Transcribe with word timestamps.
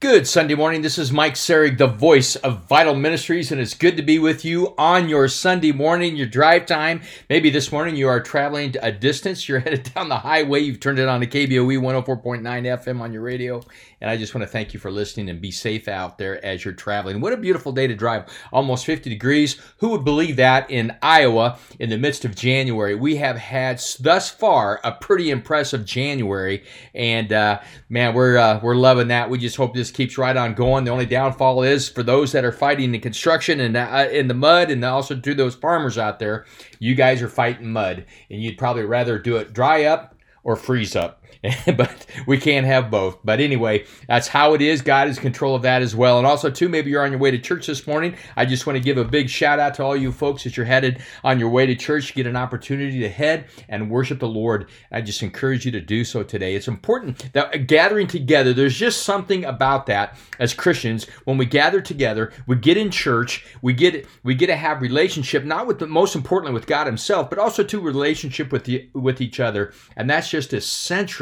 Good 0.00 0.28
Sunday 0.28 0.54
morning. 0.54 0.82
This 0.82 0.96
is 0.96 1.10
Mike 1.10 1.34
Serig, 1.34 1.76
the 1.76 1.88
voice 1.88 2.36
of 2.36 2.68
Vital 2.68 2.94
Ministries, 2.94 3.50
and 3.50 3.60
it's 3.60 3.74
good 3.74 3.96
to 3.96 4.02
be 4.04 4.20
with 4.20 4.44
you 4.44 4.72
on 4.78 5.08
your 5.08 5.26
Sunday 5.26 5.72
morning, 5.72 6.14
your 6.14 6.28
drive 6.28 6.66
time. 6.66 7.02
Maybe 7.28 7.50
this 7.50 7.72
morning 7.72 7.96
you 7.96 8.06
are 8.06 8.20
traveling 8.20 8.76
a 8.80 8.92
distance, 8.92 9.48
you're 9.48 9.58
headed 9.58 9.92
down 9.92 10.08
the 10.08 10.18
highway, 10.18 10.60
you've 10.60 10.78
turned 10.78 11.00
it 11.00 11.08
on 11.08 11.18
to 11.18 11.26
KBOE 11.26 11.80
104.9 11.80 12.42
FM 12.42 13.00
on 13.00 13.12
your 13.12 13.22
radio, 13.22 13.60
and 14.00 14.08
I 14.08 14.16
just 14.16 14.36
want 14.36 14.46
to 14.46 14.52
thank 14.52 14.72
you 14.72 14.78
for 14.78 14.92
listening 14.92 15.30
and 15.30 15.40
be 15.40 15.50
safe 15.50 15.88
out 15.88 16.16
there 16.16 16.44
as 16.46 16.64
you're 16.64 16.74
traveling. 16.74 17.20
What 17.20 17.32
a 17.32 17.36
beautiful 17.36 17.72
day 17.72 17.88
to 17.88 17.96
drive. 17.96 18.26
Almost 18.52 18.86
50 18.86 19.10
degrees. 19.10 19.60
Who 19.78 19.88
would 19.88 20.04
believe 20.04 20.36
that 20.36 20.70
in 20.70 20.96
Iowa 21.02 21.58
in 21.80 21.90
the 21.90 21.98
midst 21.98 22.24
of 22.24 22.36
January? 22.36 22.94
We 22.94 23.16
have 23.16 23.36
had 23.36 23.82
thus 23.98 24.30
far 24.30 24.80
a 24.84 24.92
pretty 24.92 25.32
impressive 25.32 25.84
January, 25.84 26.62
and 26.94 27.32
uh, 27.32 27.60
man, 27.88 28.14
we're 28.14 28.38
uh, 28.38 28.60
we're 28.62 28.76
loving 28.76 29.08
that. 29.08 29.28
We 29.28 29.38
just 29.38 29.56
hope 29.56 29.74
this 29.74 29.87
keeps 29.90 30.18
right 30.18 30.36
on 30.36 30.54
going. 30.54 30.84
The 30.84 30.90
only 30.90 31.06
downfall 31.06 31.62
is 31.62 31.88
for 31.88 32.02
those 32.02 32.32
that 32.32 32.44
are 32.44 32.52
fighting 32.52 32.92
the 32.92 32.98
construction 32.98 33.60
and 33.60 33.76
uh, 33.76 34.08
in 34.10 34.28
the 34.28 34.34
mud, 34.34 34.70
and 34.70 34.84
also 34.84 35.18
to 35.18 35.34
those 35.34 35.54
farmers 35.54 35.98
out 35.98 36.18
there, 36.18 36.46
you 36.78 36.94
guys 36.94 37.22
are 37.22 37.28
fighting 37.28 37.72
mud, 37.72 38.06
and 38.30 38.42
you'd 38.42 38.58
probably 38.58 38.84
rather 38.84 39.18
do 39.18 39.36
it 39.36 39.52
dry 39.52 39.84
up 39.84 40.14
or 40.44 40.56
freeze 40.56 40.96
up. 40.96 41.17
but 41.76 42.06
we 42.26 42.38
can't 42.38 42.66
have 42.66 42.90
both. 42.90 43.18
But 43.24 43.40
anyway, 43.40 43.84
that's 44.08 44.28
how 44.28 44.54
it 44.54 44.62
is. 44.62 44.82
God 44.82 45.08
is 45.08 45.18
control 45.18 45.54
of 45.54 45.62
that 45.62 45.82
as 45.82 45.94
well. 45.94 46.18
And 46.18 46.26
also, 46.26 46.50
too, 46.50 46.68
maybe 46.68 46.90
you're 46.90 47.04
on 47.04 47.12
your 47.12 47.20
way 47.20 47.30
to 47.30 47.38
church 47.38 47.66
this 47.66 47.86
morning. 47.86 48.16
I 48.36 48.44
just 48.44 48.66
want 48.66 48.76
to 48.76 48.82
give 48.82 48.98
a 48.98 49.04
big 49.04 49.28
shout 49.28 49.58
out 49.58 49.74
to 49.74 49.84
all 49.84 49.96
you 49.96 50.10
folks 50.10 50.44
that 50.44 50.56
you're 50.56 50.66
headed 50.66 51.00
on 51.22 51.38
your 51.38 51.48
way 51.48 51.66
to 51.66 51.74
church. 51.74 52.14
get 52.14 52.26
an 52.26 52.36
opportunity 52.36 53.00
to 53.00 53.08
head 53.08 53.46
and 53.68 53.90
worship 53.90 54.18
the 54.18 54.28
Lord. 54.28 54.68
I 54.90 55.00
just 55.00 55.22
encourage 55.22 55.64
you 55.64 55.72
to 55.72 55.80
do 55.80 56.04
so 56.04 56.22
today. 56.22 56.54
It's 56.54 56.68
important 56.68 57.32
that 57.32 57.66
gathering 57.66 58.06
together, 58.06 58.52
there's 58.52 58.76
just 58.76 59.02
something 59.02 59.44
about 59.44 59.86
that 59.86 60.16
as 60.38 60.54
Christians. 60.54 61.06
When 61.24 61.38
we 61.38 61.46
gather 61.46 61.80
together, 61.80 62.32
we 62.46 62.56
get 62.56 62.76
in 62.76 62.90
church, 62.90 63.44
we 63.62 63.72
get 63.72 64.06
we 64.24 64.34
get 64.34 64.46
to 64.46 64.56
have 64.56 64.82
relationship, 64.82 65.44
not 65.44 65.66
with 65.66 65.78
the 65.78 65.86
most 65.86 66.16
importantly 66.16 66.52
with 66.52 66.66
God 66.66 66.86
Himself, 66.86 67.30
but 67.30 67.38
also 67.38 67.62
to 67.62 67.80
relationship 67.80 68.50
with 68.50 68.64
the 68.64 68.88
with 68.92 69.20
each 69.20 69.40
other. 69.40 69.72
And 69.96 70.08
that's 70.08 70.30
just 70.30 70.52
essential 70.52 71.17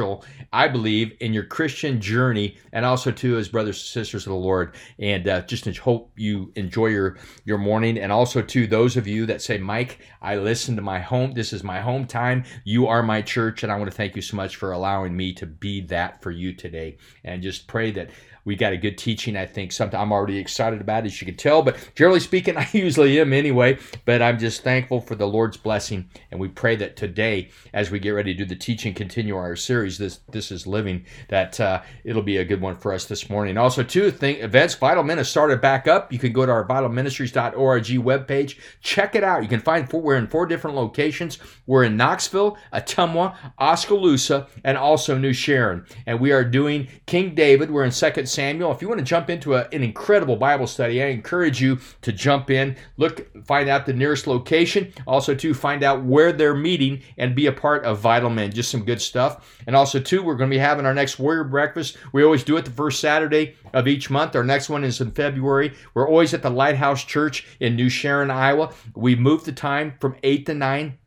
I 0.53 0.69
believe, 0.69 1.17
in 1.21 1.33
your 1.33 1.45
Christian 1.45 2.01
journey, 2.01 2.57
and 2.73 2.85
also 2.85 3.11
too 3.11 3.37
as 3.37 3.49
brothers 3.49 3.79
and 3.79 3.87
sisters 3.87 4.27
of 4.27 4.31
the 4.31 4.39
Lord. 4.39 4.75
And 4.99 5.29
uh, 5.29 5.43
just 5.43 5.67
hope 5.79 6.13
you 6.17 6.53
enjoy 6.57 6.89
your 6.89 7.17
your 7.45 7.59
morning, 7.59 7.99
and 7.99 8.13
also 8.13 8.43
to 8.43 8.67
those 8.67 8.97
of 8.97 9.07
you 9.07 9.27
that 9.27 9.43
say, 9.43 9.59
Mike, 9.59 10.01
I 10.23 10.37
listen 10.37 10.77
to 10.77 10.83
my 10.83 11.01
home. 11.01 11.33
This 11.33 11.53
is 11.53 11.63
my 11.63 11.81
home 11.81 12.07
time. 12.07 12.45
You 12.65 12.87
are 12.87 13.03
my 13.03 13.23
church, 13.23 13.63
and 13.63 13.73
I 13.73 13.77
want 13.77 13.91
to 13.91 13.97
thank 13.97 14.17
you 14.17 14.23
so 14.23 14.37
much 14.37 14.57
for 14.57 14.73
allowing 14.73 15.17
me 15.17 15.33
to 15.35 15.47
be 15.47 15.81
that 15.83 16.23
for 16.23 16.31
you 16.31 16.55
today. 16.55 16.99
And 17.25 17.43
just 17.43 17.67
pray 17.67 17.91
that 17.93 18.11
we 18.47 18.57
got 18.57 18.73
a 18.73 18.77
good 18.79 18.97
teaching. 18.97 19.37
I 19.37 19.45
think 19.45 19.73
something 19.73 19.99
I'm 19.99 20.13
already 20.13 20.39
excited 20.39 20.81
about, 20.81 21.05
as 21.05 21.21
you 21.21 21.27
can 21.27 21.37
tell. 21.37 21.63
But 21.63 21.77
generally 21.95 22.21
speaking, 22.21 22.57
I 22.57 22.67
usually 22.73 23.21
am 23.21 23.35
anyway. 23.35 23.79
But 24.07 24.23
I'm 24.23 24.39
just 24.39 24.63
thankful 24.63 25.01
for 25.03 25.17
the 25.17 25.27
Lord's 25.27 25.59
blessing, 25.59 26.09
and 26.31 26.41
we 26.41 26.49
pray 26.49 26.77
that 26.77 26.97
today, 26.97 27.51
as 27.75 27.91
we 27.91 27.99
get 27.99 28.11
ready 28.11 28.33
to 28.33 28.39
do 28.39 28.47
the 28.47 28.57
teaching, 28.57 28.95
continue 28.95 29.37
our 29.37 29.57
series. 29.57 29.99
This 29.99 30.21
this 30.31 30.51
is 30.51 30.67
living. 30.67 31.05
That 31.29 31.61
uh, 31.61 31.83
it'll 32.05 32.23
be 32.23 32.39
a 32.39 32.45
good 32.45 32.61
one 32.61 32.77
for 32.77 32.93
us 32.93 33.05
this 33.05 33.29
morning. 33.29 33.59
Also, 33.59 33.83
two 33.83 34.11
thing 34.11 34.37
events. 34.37 34.75
Vital 34.77 35.03
Men 35.03 35.19
has 35.19 35.29
started 35.29 35.61
back 35.61 35.89
up. 35.89 36.13
You 36.13 36.19
can 36.19 36.33
go 36.33 36.47
to 36.47 36.53
our 36.53 36.67
vitalministries.org 36.67 37.85
webpage. 37.85 38.59
Check 38.81 39.17
it 39.17 39.25
out. 39.25 39.43
You 39.43 39.49
can 39.49 39.61
find 39.61 39.91
four, 39.91 40.01
we're 40.01 40.17
in 40.17 40.29
four 40.29 40.47
different 40.47 40.77
locations. 40.77 41.39
We're 41.67 41.83
in 41.85 41.97
Knoxville, 41.97 42.57
Ottumwa, 42.73 43.35
Oskaloosa, 43.59 44.47
and 44.63 44.79
also 44.79 45.19
New 45.19 45.33
Sharon. 45.33 45.85
And 46.07 46.21
we 46.21 46.31
are 46.31 46.45
doing 46.45 46.87
King 47.07 47.35
David. 47.35 47.71
We're 47.71 47.85
in 47.85 47.91
Second 47.91 48.29
Samuel. 48.37 48.71
If 48.71 48.83
you 48.83 48.89
want 48.89 48.99
to 48.99 49.05
jump 49.05 49.31
into 49.31 49.55
a, 49.55 49.67
an 49.73 49.83
incredible 49.83 50.37
Bible 50.37 50.67
study, 50.67 51.03
I 51.03 51.07
encourage 51.07 51.61
you 51.61 51.79
to 52.03 52.13
jump 52.13 52.51
in, 52.51 52.77
look, 52.99 53.27
find 53.47 53.69
out 53.69 53.87
the 53.87 53.95
nearest 53.95 54.27
location, 54.27 54.93
also 55.07 55.35
to 55.35 55.55
find 55.55 55.83
out 55.83 56.05
where 56.05 56.33
they're 56.33 56.55
meeting 56.55 57.01
and 57.17 57.35
be 57.35 57.47
a 57.47 57.53
part 57.53 57.85
of 57.85 57.99
Vital 57.99 58.29
Men. 58.29 58.53
Just 58.53 58.71
some 58.71 58.85
good 58.85 59.01
stuff. 59.01 59.59
And 59.67 59.75
also, 59.75 59.99
too, 59.99 60.23
we're 60.23 60.37
going 60.37 60.51
to 60.51 60.55
be 60.55 60.61
having 60.61 60.85
our 60.85 60.95
next 60.95 61.19
Warrior 61.19 61.45
Breakfast. 61.45 61.97
We 62.13 62.23
always 62.23 62.45
do 62.45 62.59
it 62.59 62.67
the 62.67 62.71
first 62.71 63.01
Saturday 63.01 63.57
of 63.73 63.89
each 63.89 64.11
month. 64.11 64.37
Our 64.37 64.45
next 64.45 64.69
one 64.69 64.85
is 64.85 65.01
in 65.01 65.13
February. 65.13 65.73
We're 65.95 66.09
always 66.09 66.35
at 66.35 66.43
the 66.43 66.51
Lighthouse 66.51 67.05
Church 67.05 67.47
in 67.59 67.75
New 67.75 67.89
Sharon, 67.89 68.31
Iowa. 68.31 68.75
We 68.95 69.17
moved 69.17 69.47
the 69.47 69.53
time 69.53 69.95
from 69.99 70.17
8 70.23 70.45
to 70.47 70.55
9 70.55 70.99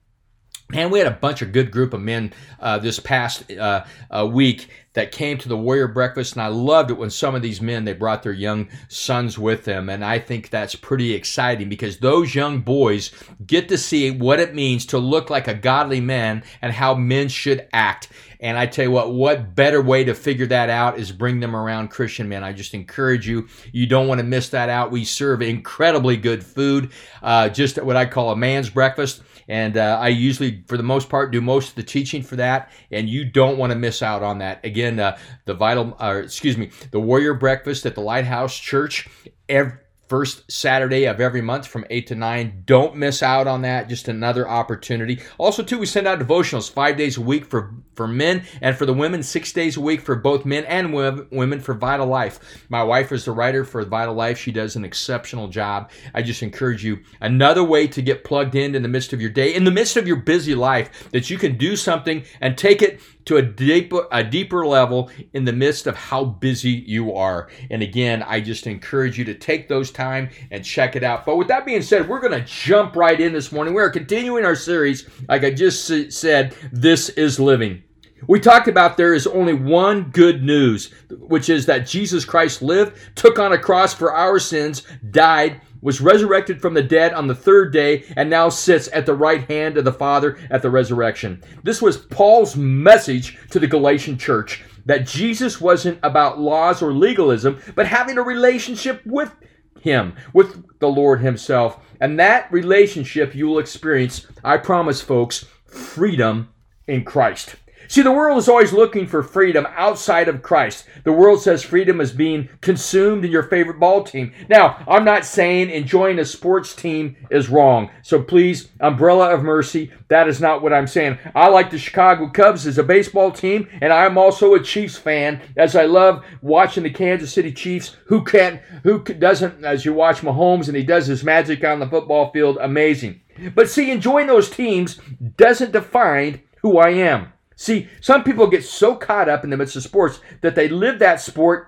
and 0.73 0.91
we 0.91 1.00
had 1.00 1.07
a 1.07 1.12
bunch 1.12 1.41
of 1.41 1.51
good 1.51 1.72
group 1.72 1.94
of 1.94 2.01
men 2.01 2.31
uh, 2.59 2.78
this 2.78 3.00
past 3.00 3.51
uh, 3.51 3.85
uh, 4.12 4.28
week 4.31 4.69
that 5.00 5.14
came 5.14 5.38
to 5.38 5.48
the 5.48 5.58
warrior 5.58 5.88
breakfast 5.88 6.34
and 6.34 6.42
i 6.42 6.48
loved 6.48 6.92
it 6.92 6.98
when 6.98 7.10
some 7.10 7.34
of 7.34 7.42
these 7.42 7.62
men 7.62 7.86
they 7.86 7.94
brought 7.94 8.22
their 8.22 8.34
young 8.34 8.68
sons 8.90 9.40
with 9.40 9.64
them 9.64 9.88
and 9.88 10.04
i 10.04 10.20
think 10.20 10.50
that's 10.50 10.76
pretty 10.76 11.14
exciting 11.14 11.70
because 11.70 12.00
those 12.00 12.36
young 12.36 12.60
boys 12.60 13.12
get 13.48 13.70
to 13.70 13.78
see 13.78 14.12
what 14.12 14.42
it 14.42 14.54
means 14.54 14.86
to 14.86 14.98
look 14.98 15.30
like 15.30 15.48
a 15.48 15.54
godly 15.54 16.02
man 16.02 16.44
and 16.62 16.74
how 16.74 16.94
men 16.94 17.30
should 17.30 17.66
act 17.72 18.10
and 18.42 18.58
I 18.58 18.68
tell 18.68 18.86
you 18.86 18.92
what, 18.92 19.12
what 19.12 19.54
better 19.54 19.82
way 19.82 20.06
to 20.06 20.14
figure 20.14 20.46
that 20.48 20.70
out 20.70 20.98
is 20.98 21.12
bring 21.12 21.42
them 21.42 21.56
around 21.56 21.90
Christian 21.90 22.30
men. 22.30 22.42
I 22.42 22.54
just 22.54 22.74
encourage 22.74 23.28
you. 23.28 23.50
You 23.74 23.86
don't 23.86 24.08
want 24.08 24.20
to 24.20 24.24
miss 24.24 24.50
that 24.50 24.70
out. 24.70 24.92
We 24.92 25.04
serve 25.04 25.42
incredibly 25.42 26.16
good 26.16 26.42
food, 26.42 26.92
uh, 27.22 27.50
just 27.50 27.81
what 27.84 27.98
I 27.98 28.06
call 28.06 28.31
a 28.31 28.38
man's 28.38 28.70
breakfast. 28.70 29.24
And 29.50 29.76
uh, 29.76 29.98
I 30.00 30.10
usually, 30.10 30.64
for 30.68 30.78
the 30.78 30.84
most 30.84 31.10
part, 31.10 31.32
do 31.32 31.42
most 31.42 31.70
of 31.70 31.76
the 31.76 31.84
teaching 31.84 32.22
for 32.22 32.36
that. 32.38 32.72
And 32.92 33.10
you 33.10 33.26
don't 33.26 33.58
want 33.58 33.74
to 33.74 33.78
miss 33.78 34.02
out 34.04 34.22
on 34.22 34.38
that. 34.38 34.64
Again, 34.64 35.00
uh, 35.00 35.18
the 35.46 35.56
vital, 35.56 35.98
uh, 36.00 36.22
excuse 36.24 36.56
me, 36.56 36.70
the 36.92 37.00
Warrior 37.00 37.34
Breakfast 37.34 37.86
at 37.88 37.96
the 37.96 38.02
Lighthouse 38.02 38.56
Church. 38.58 39.10
Every, 39.50 39.74
first 40.09 40.52
Saturday 40.52 41.06
of 41.06 41.22
every 41.22 41.42
month 41.42 41.68
from 41.68 41.86
8 41.92 42.08
to 42.08 42.16
9. 42.16 42.64
Don't 42.66 42.96
miss 42.96 43.22
out 43.22 43.46
on 43.46 43.62
that. 43.62 43.88
Just 43.88 44.08
another 44.08 44.50
opportunity. 44.50 45.22
Also, 45.38 45.62
too, 45.62 45.78
we 45.78 45.86
send 45.86 46.08
out 46.08 46.20
devotionals 46.20 46.70
five 46.70 46.97
days 46.97 47.16
a 47.18 47.22
week 47.22 47.46
for, 47.46 47.72
for 47.94 48.08
men 48.08 48.44
and 48.59 48.75
for 48.75 48.88
the 48.88 48.94
women, 48.94 49.22
six 49.22 49.53
days 49.53 49.78
a 49.78 49.81
week 49.81 50.02
for 50.02 50.16
both 50.16 50.46
men 50.46 50.66
and 50.66 50.92
women 50.94 51.59
for 51.59 51.75
Vital 51.75 52.08
Life. 52.08 52.66
My 52.69 52.84
wife 52.84 53.12
is 53.12 53.25
the 53.25 53.31
writer 53.31 53.64
for 53.64 53.86
Vital 53.86 54.16
Life. 54.16 54.40
She 54.40 54.52
does 54.52 54.75
an 54.75 54.84
exceptional 54.84 55.48
job. 55.48 55.92
I 56.16 56.24
just 56.24 56.42
encourage 56.42 56.84
you 56.84 57.00
another 57.22 57.64
way 57.64 57.88
to 57.88 58.02
get 58.02 58.24
plugged 58.24 58.56
in 58.56 58.74
in 58.74 58.81
the 58.81 58.90
midst 58.90 59.14
of 59.14 59.22
your 59.22 59.30
day, 59.30 59.53
in 59.53 59.64
the 59.64 59.72
midst 59.72 59.96
of 59.96 60.08
your 60.08 60.18
busy 60.18 60.56
life, 60.56 61.09
that 61.12 61.30
you 61.30 61.38
can 61.38 61.56
do 61.56 61.75
something 61.75 62.25
and 62.42 62.58
take 62.58 62.81
it 62.81 63.00
to 63.29 63.38
a 63.38 63.41
deeper 63.44 64.07
a 64.12 64.23
deeper 64.23 64.66
level 64.66 65.12
in 65.34 65.45
the 65.45 65.53
midst 65.53 65.85
of 65.85 65.95
how 65.95 66.25
busy 66.25 66.72
you 66.88 67.13
are. 67.13 67.47
And 67.69 67.84
again, 67.84 68.23
I 68.23 68.41
just 68.41 68.66
encourage 68.66 69.19
you 69.19 69.25
to 69.25 69.35
take 69.35 69.67
those 69.67 69.91
time 69.91 70.31
and 70.50 70.66
check 70.66 70.95
it 70.95 71.03
out. 71.03 71.28
But 71.28 71.38
with 71.38 71.47
that 71.50 71.63
being 71.63 71.84
said, 71.84 72.09
we're 72.09 72.22
going 72.22 72.34
to 72.34 72.44
jump 72.44 72.95
right 72.95 73.22
in 73.22 73.31
this 73.31 73.51
morning. 73.51 73.75
We 73.75 73.84
are 73.84 73.91
continuing 73.91 74.45
our 74.45 74.56
series, 74.56 75.07
like 75.28 75.44
I 75.44 75.51
just 75.51 76.12
said, 76.12 76.56
this 76.72 77.09
is 77.09 77.39
living. 77.39 77.84
We 78.28 78.39
talked 78.39 78.68
about 78.68 78.97
there 78.97 79.13
is 79.13 79.28
only 79.28 79.53
one 79.53 80.09
good 80.09 80.44
news, 80.44 80.91
which 81.12 81.50
is 81.50 81.68
that 81.68 81.88
Jesus 81.88 82.25
Christ 82.25 82.63
lived, 82.63 82.97
took 83.16 83.38
on 83.38 83.53
a 83.53 83.59
cross 83.59 83.94
for 83.94 84.12
our 84.12 84.39
sins, 84.39 84.84
died, 85.12 85.62
was 85.81 86.01
resurrected 86.01 86.62
from 86.62 86.73
the 86.73 86.84
dead 86.84 87.13
on 87.13 87.28
the 87.28 87.35
third 87.35 87.72
day, 87.72 88.03
and 88.16 88.29
now 88.29 88.50
sits 88.50 88.90
at 88.94 89.06
the 89.06 89.16
right 89.16 89.50
hand 89.50 89.78
of 89.78 89.85
the 89.85 89.94
Father 89.94 90.38
at 90.50 90.62
the 90.62 90.69
resurrection. 90.69 91.41
This 91.63 91.81
was 91.81 91.97
Paul's 91.97 92.56
message 92.56 93.38
to 93.51 93.59
the 93.59 93.67
Galatian 93.67 94.18
church 94.18 94.63
that 94.85 95.06
Jesus 95.06 95.62
wasn't 95.62 96.00
about 96.03 96.39
laws 96.39 96.81
or 96.81 96.94
legalism, 96.94 97.62
but 97.75 97.85
having 97.85 98.18
a 98.18 98.23
relationship 98.23 99.01
with 99.06 99.35
Him, 99.81 100.16
with 100.34 100.79
the 100.79 100.89
Lord 100.89 101.22
Himself. 101.22 101.79
And 102.01 102.19
that 102.19 102.51
relationship 102.51 103.35
you 103.35 103.47
will 103.47 103.59
experience, 103.59 104.25
I 104.44 104.57
promise, 104.57 105.01
folks, 105.01 105.45
freedom 105.66 106.50
in 106.88 107.03
Christ. 107.03 107.56
See, 107.89 108.03
the 108.03 108.11
world 108.11 108.38
is 108.38 108.47
always 108.47 108.72
looking 108.72 109.07
for 109.07 109.23
freedom 109.23 109.66
outside 109.72 110.27
of 110.27 110.44
Christ. 110.44 110.85
The 111.05 111.11
world 111.11 111.41
says 111.41 111.63
freedom 111.63 112.00
is 112.00 112.11
being 112.11 112.47
consumed 112.61 113.25
in 113.25 113.31
your 113.31 113.41
favorite 113.41 113.80
ball 113.80 114.03
team. 114.03 114.31
Now, 114.47 114.77
I'm 114.88 115.03
not 115.03 115.25
saying 115.25 115.71
enjoying 115.71 116.19
a 116.19 116.25
sports 116.25 116.75
team 116.75 117.15
is 117.31 117.50
wrong. 117.50 117.89
So 118.03 118.21
please, 118.21 118.69
umbrella 118.80 119.33
of 119.33 119.41
mercy, 119.41 119.91
that 120.09 120.27
is 120.27 120.39
not 120.39 120.62
what 120.62 120.71
I'm 120.71 120.86
saying. 120.86 121.18
I 121.33 121.47
like 121.47 121.71
the 121.71 121.80
Chicago 121.80 122.30
Cubs 122.30 122.68
as 122.68 122.77
a 122.77 122.83
baseball 122.83 123.31
team, 123.31 123.68
and 123.81 123.92
I'm 123.92 124.19
also 124.19 124.53
a 124.53 124.62
Chiefs 124.62 124.97
fan, 124.97 125.42
as 125.57 125.75
I 125.75 125.85
love 125.85 126.24
watching 126.44 126.83
the 126.83 126.92
Kansas 126.92 127.33
City 127.33 127.51
Chiefs. 127.51 127.97
Who 128.06 128.24
can't, 128.24 128.62
who 128.83 129.03
doesn't, 129.03 129.65
as 129.65 129.83
you 129.83 129.94
watch 129.94 130.21
Mahomes 130.21 130.68
and 130.68 130.77
he 130.77 130.83
does 130.83 131.07
his 131.07 131.24
magic 131.24 131.63
on 131.63 131.80
the 131.80 131.89
football 131.89 132.30
field, 132.30 132.59
amazing. 132.62 133.21
But 133.56 133.68
see, 133.68 133.89
enjoying 133.89 134.27
those 134.27 134.51
teams 134.51 135.00
doesn't 135.38 135.71
define 135.71 136.42
who 136.62 136.77
I 136.77 136.89
am. 136.89 137.33
See, 137.59 137.89
some 138.00 138.23
people 138.23 138.47
get 138.47 138.63
so 138.63 138.95
caught 138.95 139.27
up 139.27 139.44
in 139.44 139.50
the 139.50 139.57
midst 139.57 139.75
of 139.75 139.83
sports 139.83 140.21
that 140.39 140.56
they 140.56 140.69
live 140.69 141.00
that 141.00 141.19
sport 141.19 141.67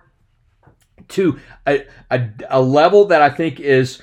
to 1.09 1.38
a, 1.67 1.83
a, 2.09 2.29
a 2.49 2.61
level 2.61 3.03
that 3.07 3.21
I 3.21 3.29
think 3.29 3.59
is, 3.59 4.01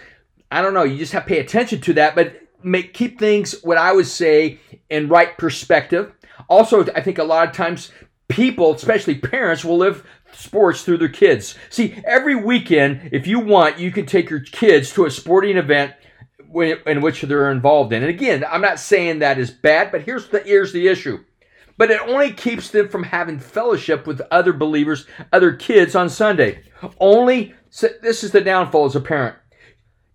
I 0.52 0.60
don't 0.60 0.74
know, 0.74 0.82
you 0.82 0.98
just 0.98 1.14
have 1.14 1.22
to 1.22 1.28
pay 1.30 1.38
attention 1.38 1.80
to 1.80 1.94
that, 1.94 2.14
but 2.14 2.42
make 2.62 2.92
keep 2.92 3.18
things, 3.18 3.62
what 3.62 3.78
I 3.78 3.92
would 3.92 4.06
say, 4.06 4.60
in 4.90 5.08
right 5.08 5.34
perspective. 5.38 6.12
Also, 6.46 6.84
I 6.92 7.00
think 7.00 7.16
a 7.16 7.24
lot 7.24 7.48
of 7.48 7.54
times 7.54 7.90
people, 8.28 8.74
especially 8.74 9.14
parents, 9.14 9.64
will 9.64 9.78
live 9.78 10.06
sports 10.32 10.84
through 10.84 10.98
their 10.98 11.08
kids. 11.08 11.54
See, 11.70 11.98
every 12.04 12.34
weekend, 12.34 13.08
if 13.12 13.26
you 13.26 13.40
want, 13.40 13.78
you 13.78 13.90
can 13.92 14.04
take 14.04 14.28
your 14.28 14.40
kids 14.40 14.92
to 14.92 15.06
a 15.06 15.10
sporting 15.10 15.56
event 15.56 15.94
in 16.54 17.00
which 17.00 17.22
they're 17.22 17.50
involved 17.50 17.94
in. 17.94 18.02
And 18.02 18.10
again, 18.10 18.44
I'm 18.46 18.60
not 18.60 18.78
saying 18.78 19.20
that 19.20 19.38
is 19.38 19.50
bad, 19.50 19.90
but 19.90 20.02
here's 20.02 20.28
the 20.28 20.40
here's 20.40 20.74
the 20.74 20.86
issue. 20.86 21.24
But 21.78 21.90
it 21.90 22.00
only 22.02 22.32
keeps 22.32 22.70
them 22.70 22.88
from 22.88 23.04
having 23.04 23.38
fellowship 23.38 24.06
with 24.06 24.20
other 24.30 24.52
believers, 24.52 25.06
other 25.32 25.52
kids 25.54 25.94
on 25.94 26.10
Sunday. 26.10 26.62
Only 27.00 27.54
this 28.02 28.24
is 28.24 28.32
the 28.32 28.40
downfall 28.40 28.86
as 28.86 28.96
a 28.96 29.00
parent. 29.00 29.36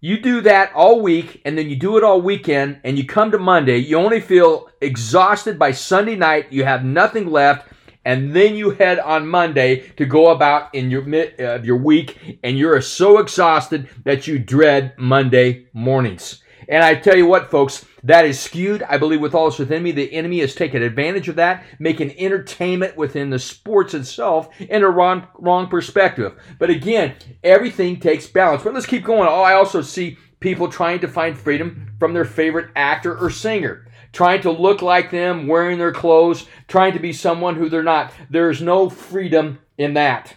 You 0.01 0.19
do 0.19 0.42
that 0.42 0.74
all 0.75 1.01
week 1.01 1.42
and 1.45 1.57
then 1.57 1.69
you 1.69 1.77
do 1.77 1.98
it 1.98 2.04
all 2.04 2.21
weekend 2.21 2.81
and 2.83 2.98
you 2.98 3.06
come 3.06 3.31
to 3.31 3.39
Monday, 3.39 3.77
you 3.77 3.98
only 3.98 4.19
feel 4.19 4.69
exhausted 4.81 5.57
by 5.57 5.71
Sunday 5.71 6.18
night, 6.18 6.51
you 6.51 6.65
have 6.65 6.83
nothing 6.83 7.31
left, 7.31 7.69
and 8.04 8.33
then 8.36 8.56
you 8.56 8.71
head 8.71 9.00
on 9.00 9.27
Monday 9.27 9.88
to 9.95 10.06
go 10.06 10.31
about 10.31 10.75
in 10.75 10.92
your 10.92 11.04
uh, 11.39 11.62
your 11.63 11.77
week, 11.77 12.39
and 12.44 12.57
you're 12.57 12.81
so 12.81 13.19
exhausted 13.19 13.88
that 14.04 14.27
you 14.27 14.39
dread 14.39 14.94
Monday 14.98 15.68
mornings. 15.71 16.44
And 16.68 16.83
I 16.83 16.95
tell 16.95 17.16
you 17.16 17.25
what, 17.25 17.50
folks, 17.50 17.86
that 18.03 18.25
is 18.25 18.39
skewed. 18.39 18.83
I 18.83 18.97
believe 18.97 19.21
with 19.21 19.33
all 19.33 19.50
that's 19.50 19.59
within 19.59 19.83
me, 19.83 19.91
the 19.91 20.13
enemy 20.13 20.39
has 20.39 20.55
taken 20.55 20.83
advantage 20.83 21.29
of 21.29 21.38
that, 21.38 21.63
making 21.79 22.17
entertainment 22.19 22.97
within 22.97 23.29
the 23.29 23.39
sports 23.39 23.94
itself 23.94 24.50
in 24.59 24.83
a 24.83 24.89
wrong, 24.89 25.27
wrong 25.38 25.67
perspective. 25.67 26.33
But 26.59 26.69
again, 26.69 27.15
everything 27.44 28.00
takes 28.00 28.27
balance. 28.27 28.63
But 28.63 28.73
let's 28.73 28.85
keep 28.85 29.03
going. 29.03 29.27
Oh, 29.29 29.41
I 29.41 29.53
also 29.53 29.81
see 29.81 30.17
people 30.39 30.67
trying 30.67 31.00
to 31.00 31.07
find 31.07 31.38
freedom 31.38 31.95
from 32.00 32.13
their 32.13 32.25
favorite 32.25 32.71
actor 32.75 33.17
or 33.17 33.29
singer 33.29 33.88
trying 34.13 34.41
to 34.41 34.51
look 34.51 34.81
like 34.81 35.11
them, 35.11 35.47
wearing 35.47 35.79
their 35.79 35.91
clothes, 35.91 36.45
trying 36.67 36.94
to 36.94 36.99
be 36.99 37.11
someone 37.11 37.56
who 37.56 37.67
they're 37.67 37.83
not. 37.83 38.13
There's 38.29 38.61
no 38.61 38.89
freedom 38.89 39.59
in 39.77 39.95
that. 39.95 40.35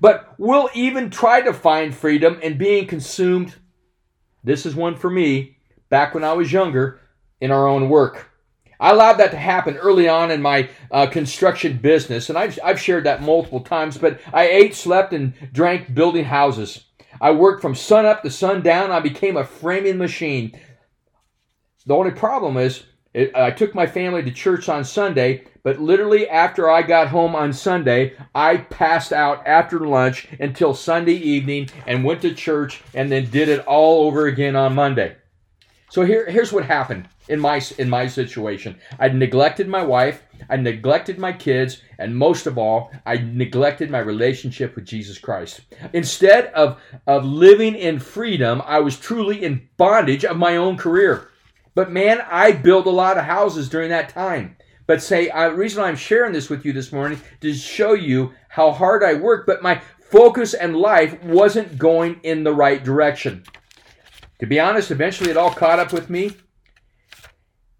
But 0.00 0.34
we'll 0.38 0.70
even 0.74 1.10
try 1.10 1.42
to 1.42 1.52
find 1.52 1.94
freedom 1.94 2.38
in 2.40 2.56
being 2.56 2.86
consumed. 2.86 3.54
This 4.44 4.64
is 4.64 4.74
one 4.74 4.94
for 4.94 5.10
me, 5.10 5.58
back 5.88 6.14
when 6.14 6.22
I 6.22 6.34
was 6.34 6.52
younger, 6.52 7.00
in 7.40 7.50
our 7.50 7.66
own 7.66 7.88
work. 7.88 8.30
I 8.78 8.90
allowed 8.90 9.14
that 9.14 9.30
to 9.30 9.38
happen 9.38 9.76
early 9.76 10.08
on 10.08 10.30
in 10.30 10.42
my 10.42 10.68
uh, 10.90 11.06
construction 11.06 11.78
business, 11.78 12.28
and 12.28 12.38
I've, 12.38 12.58
I've 12.62 12.80
shared 12.80 13.04
that 13.04 13.22
multiple 13.22 13.60
times, 13.60 13.96
but 13.96 14.20
I 14.32 14.48
ate, 14.48 14.74
slept, 14.74 15.12
and 15.12 15.32
drank 15.52 15.94
building 15.94 16.24
houses. 16.24 16.84
I 17.20 17.30
worked 17.30 17.62
from 17.62 17.74
sun 17.74 18.04
up 18.04 18.22
to 18.22 18.30
sundown. 18.30 18.90
I 18.90 19.00
became 19.00 19.36
a 19.36 19.44
framing 19.44 19.96
machine. 19.96 20.58
The 21.86 21.94
only 21.94 22.10
problem 22.10 22.58
is 22.58 22.82
it, 23.14 23.34
I 23.34 23.50
took 23.50 23.74
my 23.74 23.86
family 23.86 24.22
to 24.22 24.30
church 24.30 24.68
on 24.68 24.84
Sunday, 24.84 25.44
but 25.62 25.80
literally 25.80 26.28
after 26.28 26.70
I 26.70 26.82
got 26.82 27.08
home 27.08 27.34
on 27.34 27.54
Sunday, 27.54 28.12
I 28.34 28.58
passed 28.58 29.12
out 29.12 29.46
after 29.46 29.80
lunch 29.80 30.28
until 30.38 30.74
Sunday 30.74 31.14
evening 31.14 31.70
and 31.86 32.04
went 32.04 32.20
to 32.22 32.34
church 32.34 32.82
and 32.92 33.10
then 33.10 33.30
did 33.30 33.48
it 33.48 33.66
all 33.66 34.06
over 34.06 34.26
again 34.26 34.54
on 34.54 34.74
Monday. 34.74 35.16
So 35.88 36.04
here, 36.04 36.28
here's 36.28 36.52
what 36.52 36.64
happened 36.64 37.08
in 37.28 37.38
my 37.38 37.62
in 37.78 37.88
my 37.88 38.06
situation. 38.06 38.78
I 38.98 39.08
neglected 39.08 39.68
my 39.68 39.82
wife, 39.82 40.22
I 40.50 40.56
neglected 40.56 41.18
my 41.18 41.32
kids, 41.32 41.80
and 41.98 42.16
most 42.16 42.46
of 42.46 42.58
all, 42.58 42.90
I 43.04 43.16
neglected 43.16 43.90
my 43.90 44.00
relationship 44.00 44.74
with 44.74 44.84
Jesus 44.84 45.18
Christ. 45.18 45.60
Instead 45.92 46.46
of 46.54 46.80
of 47.06 47.24
living 47.24 47.76
in 47.76 48.00
freedom, 48.00 48.62
I 48.64 48.80
was 48.80 48.98
truly 48.98 49.44
in 49.44 49.68
bondage 49.76 50.24
of 50.24 50.36
my 50.36 50.56
own 50.56 50.76
career. 50.76 51.28
But 51.74 51.92
man, 51.92 52.20
I 52.30 52.52
built 52.52 52.86
a 52.86 52.90
lot 52.90 53.18
of 53.18 53.24
houses 53.24 53.68
during 53.68 53.90
that 53.90 54.08
time. 54.08 54.56
But 54.86 55.02
say, 55.02 55.28
uh, 55.30 55.50
reason 55.50 55.82
I'm 55.82 55.96
sharing 55.96 56.32
this 56.32 56.48
with 56.48 56.64
you 56.64 56.72
this 56.72 56.92
morning 56.92 57.20
to 57.40 57.52
show 57.52 57.92
you 57.92 58.32
how 58.48 58.70
hard 58.70 59.02
I 59.02 59.14
worked, 59.14 59.46
but 59.46 59.62
my 59.62 59.80
focus 60.10 60.54
and 60.54 60.76
life 60.76 61.22
wasn't 61.24 61.78
going 61.78 62.20
in 62.22 62.44
the 62.44 62.54
right 62.54 62.82
direction. 62.82 63.44
To 64.40 64.46
be 64.46 64.60
honest, 64.60 64.90
eventually 64.90 65.30
it 65.30 65.36
all 65.36 65.50
caught 65.50 65.78
up 65.78 65.92
with 65.92 66.10
me. 66.10 66.32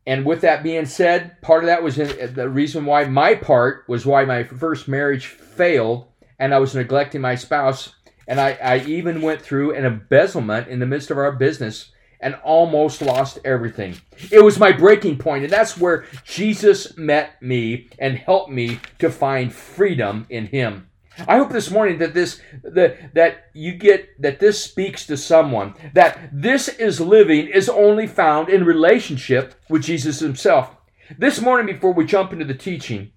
And 0.07 0.25
with 0.25 0.41
that 0.43 0.63
being 0.63 0.87
said, 0.87 1.41
part 1.43 1.65
of 1.65 1.67
that 1.67 1.83
was 1.83 1.97
the 1.97 2.49
reason 2.49 2.85
why 2.85 3.05
my 3.05 3.35
part 3.35 3.85
was 3.89 4.07
why 4.07 4.25
my 4.25 4.45
first 4.45 4.87
marriage 4.87 5.27
failed 5.27 6.07
and 6.39 6.55
I 6.55 6.59
was 6.59 6.75
neglecting 6.75 7.21
my 7.21 7.35
spouse. 7.35 7.95
And 8.29 8.41
I, 8.41 8.59
I 8.63 8.79
even 8.87 9.23
went 9.23 9.43
through 9.43 9.75
an 9.75 9.85
embezzlement 9.85 10.69
in 10.69 10.79
the 10.79 10.87
midst 10.87 11.11
of 11.11 11.19
our 11.19 11.33
business 11.33 11.93
and 12.21 12.35
almost 12.45 13.03
lost 13.03 13.39
everything. 13.45 13.97
It 14.33 14.43
was 14.43 14.59
my 14.59 14.73
breaking 14.73 15.19
point, 15.19 15.45
and 15.45 15.53
that's 15.53 15.79
where 15.79 16.07
Jesus 16.25 16.97
met 16.97 17.41
me 17.43 17.89
and 17.99 18.17
helped 18.17 18.51
me 18.51 18.81
to 18.99 19.11
find 19.11 19.53
freedom 19.53 20.27
in 20.31 20.47
Him. 20.47 20.89
I 21.27 21.39
hope 21.39 21.51
this 21.51 21.71
morning 21.71 21.99
that 21.99 22.15
this 22.15 22.41
that 22.63 23.15
that 23.15 23.47
you 23.55 23.73
get 23.73 24.21
that 24.21 24.39
this 24.39 24.63
speaks 24.63 25.07
to 25.07 25.17
someone 25.17 25.75
that 25.95 26.31
this 26.33 26.69
is 26.69 27.01
living 27.01 27.49
is 27.49 27.69
only 27.69 28.07
found 28.07 28.49
in 28.49 28.65
relationship 28.65 29.55
with 29.69 29.83
Jesus 29.83 30.21
himself. 30.21 30.77
This 31.19 31.41
morning 31.41 31.67
before 31.67 31.93
we 31.93 32.05
jump 32.05 32.33
into 32.33 32.45
the 32.45 32.55
teaching, 32.55 33.13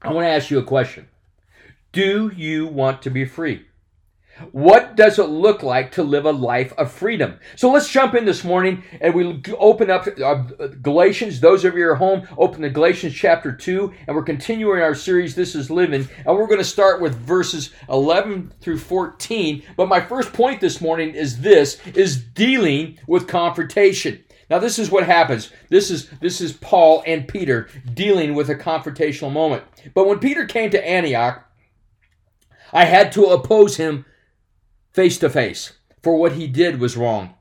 I 0.00 0.12
want 0.12 0.24
to 0.24 0.30
ask 0.30 0.50
you 0.50 0.58
a 0.58 0.64
question. 0.64 1.08
Do 1.92 2.32
you 2.34 2.66
want 2.66 3.02
to 3.02 3.10
be 3.10 3.24
free? 3.26 3.66
What 4.50 4.96
does 4.96 5.18
it 5.18 5.28
look 5.28 5.62
like 5.62 5.92
to 5.92 6.02
live 6.02 6.24
a 6.24 6.32
life 6.32 6.72
of 6.78 6.90
freedom? 6.90 7.38
So 7.54 7.70
let's 7.70 7.88
jump 7.88 8.14
in 8.14 8.24
this 8.24 8.44
morning 8.44 8.82
and 9.00 9.14
we 9.14 9.42
open 9.58 9.90
up 9.90 10.06
uh, 10.06 10.34
Galatians. 10.80 11.40
Those 11.40 11.64
of 11.64 11.76
you 11.76 11.88
are 11.88 11.94
home, 11.94 12.26
open 12.38 12.62
to 12.62 12.70
Galatians 12.70 13.14
chapter 13.14 13.52
2, 13.52 13.92
and 14.06 14.16
we're 14.16 14.22
continuing 14.22 14.80
our 14.80 14.94
series, 14.94 15.34
This 15.34 15.54
is 15.54 15.70
Living. 15.70 16.08
And 16.26 16.36
we're 16.36 16.46
going 16.46 16.58
to 16.58 16.64
start 16.64 17.00
with 17.00 17.14
verses 17.14 17.70
11 17.88 18.54
through 18.60 18.78
14. 18.78 19.62
But 19.76 19.88
my 19.88 20.00
first 20.00 20.32
point 20.32 20.60
this 20.60 20.80
morning 20.80 21.14
is 21.14 21.40
this, 21.40 21.78
is 21.94 22.16
dealing 22.16 22.98
with 23.06 23.28
confrontation. 23.28 24.24
Now 24.48 24.58
this 24.58 24.78
is 24.78 24.90
what 24.90 25.04
happens. 25.04 25.50
This 25.68 25.90
is 25.90 26.10
this 26.20 26.42
is 26.42 26.52
Paul 26.52 27.02
and 27.06 27.26
Peter 27.26 27.68
dealing 27.94 28.34
with 28.34 28.50
a 28.50 28.54
confrontational 28.54 29.32
moment. 29.32 29.64
But 29.94 30.06
when 30.06 30.18
Peter 30.18 30.44
came 30.44 30.70
to 30.70 30.86
Antioch, 30.86 31.48
I 32.70 32.84
had 32.84 33.12
to 33.12 33.26
oppose 33.26 33.76
him 33.76 34.04
face 34.92 35.18
to 35.18 35.30
face, 35.30 35.72
for 36.02 36.16
what 36.16 36.32
he 36.32 36.46
did 36.46 36.80
was 36.80 36.96
wrong. 36.96 37.34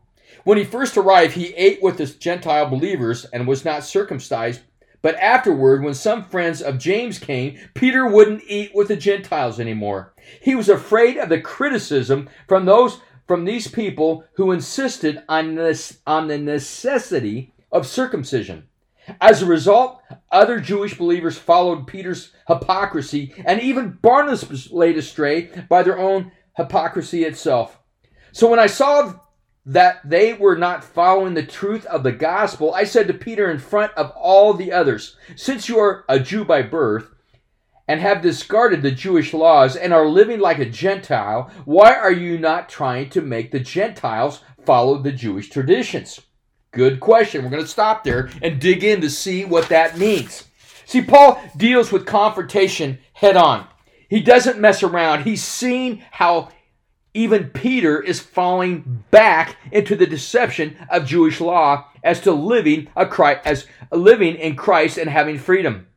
When 0.43 0.57
he 0.57 0.63
first 0.63 0.97
arrived, 0.97 1.33
he 1.33 1.53
ate 1.55 1.83
with 1.83 1.97
the 1.97 2.05
Gentile 2.05 2.67
believers 2.67 3.25
and 3.25 3.47
was 3.47 3.65
not 3.65 3.83
circumcised. 3.83 4.61
But 5.01 5.15
afterward, 5.15 5.83
when 5.83 5.93
some 5.93 6.23
friends 6.23 6.61
of 6.61 6.77
James 6.77 7.17
came, 7.17 7.57
Peter 7.73 8.07
wouldn't 8.07 8.43
eat 8.47 8.71
with 8.73 8.87
the 8.87 8.95
Gentiles 8.95 9.59
anymore. 9.59 10.13
He 10.41 10.55
was 10.55 10.69
afraid 10.69 11.17
of 11.17 11.29
the 11.29 11.41
criticism 11.41 12.29
from 12.47 12.65
those 12.65 12.99
from 13.27 13.45
these 13.45 13.67
people 13.67 14.25
who 14.33 14.51
insisted 14.51 15.23
on 15.29 15.55
this 15.55 15.99
on 16.05 16.27
the 16.27 16.37
necessity 16.37 17.53
of 17.71 17.87
circumcision. 17.87 18.67
As 19.19 19.41
a 19.41 19.47
result, 19.47 20.01
other 20.31 20.59
Jewish 20.59 20.97
believers 20.97 21.37
followed 21.37 21.87
Peter's 21.87 22.31
hypocrisy, 22.47 23.33
and 23.45 23.59
even 23.59 23.97
Barnabas 24.01 24.47
was 24.49 24.71
led 24.71 24.97
astray 24.97 25.49
by 25.69 25.81
their 25.81 25.97
own 25.97 26.31
hypocrisy 26.55 27.23
itself. 27.23 27.79
So 28.31 28.49
when 28.49 28.59
I 28.59 28.67
saw 28.67 29.13
that 29.65 30.01
they 30.03 30.33
were 30.33 30.55
not 30.55 30.83
following 30.83 31.33
the 31.33 31.43
truth 31.43 31.85
of 31.85 32.03
the 32.03 32.11
gospel, 32.11 32.73
I 32.73 32.83
said 32.83 33.07
to 33.07 33.13
Peter 33.13 33.49
in 33.51 33.59
front 33.59 33.93
of 33.93 34.11
all 34.11 34.53
the 34.53 34.71
others, 34.71 35.17
Since 35.35 35.69
you 35.69 35.79
are 35.79 36.05
a 36.09 36.19
Jew 36.19 36.45
by 36.45 36.61
birth, 36.61 37.09
and 37.87 37.99
have 37.99 38.21
discarded 38.21 38.81
the 38.81 38.91
Jewish 38.91 39.33
laws 39.33 39.75
and 39.75 39.93
are 39.93 40.07
living 40.07 40.39
like 40.39 40.59
a 40.59 40.69
Gentile, 40.69 41.51
why 41.65 41.93
are 41.93 42.11
you 42.11 42.37
not 42.37 42.69
trying 42.69 43.09
to 43.09 43.21
make 43.21 43.51
the 43.51 43.59
Gentiles 43.59 44.41
follow 44.65 44.97
the 44.97 45.11
Jewish 45.11 45.49
traditions? 45.49 46.21
Good 46.71 47.01
question. 47.01 47.43
We're 47.43 47.49
going 47.49 47.63
to 47.63 47.67
stop 47.67 48.05
there 48.05 48.29
and 48.41 48.61
dig 48.61 48.85
in 48.85 49.01
to 49.01 49.09
see 49.09 49.43
what 49.43 49.67
that 49.67 49.97
means. 49.97 50.45
See, 50.85 51.01
Paul 51.01 51.41
deals 51.57 51.91
with 51.91 52.05
confrontation 52.05 52.99
head 53.11 53.35
on. 53.35 53.67
He 54.11 54.19
doesn't 54.19 54.59
mess 54.59 54.83
around. 54.83 55.23
He's 55.23 55.41
seen 55.41 56.03
how 56.11 56.49
even 57.13 57.45
Peter 57.45 58.01
is 58.01 58.19
falling 58.19 59.05
back 59.09 59.55
into 59.71 59.95
the 59.95 60.05
deception 60.05 60.75
of 60.89 61.05
Jewish 61.05 61.39
law 61.39 61.85
as 62.03 62.19
to 62.21 62.33
living 62.33 62.89
a 62.93 63.05
Christ, 63.05 63.39
as 63.45 63.67
living 63.89 64.35
in 64.35 64.57
Christ 64.57 64.97
and 64.97 65.09
having 65.09 65.39
freedom. 65.39 65.87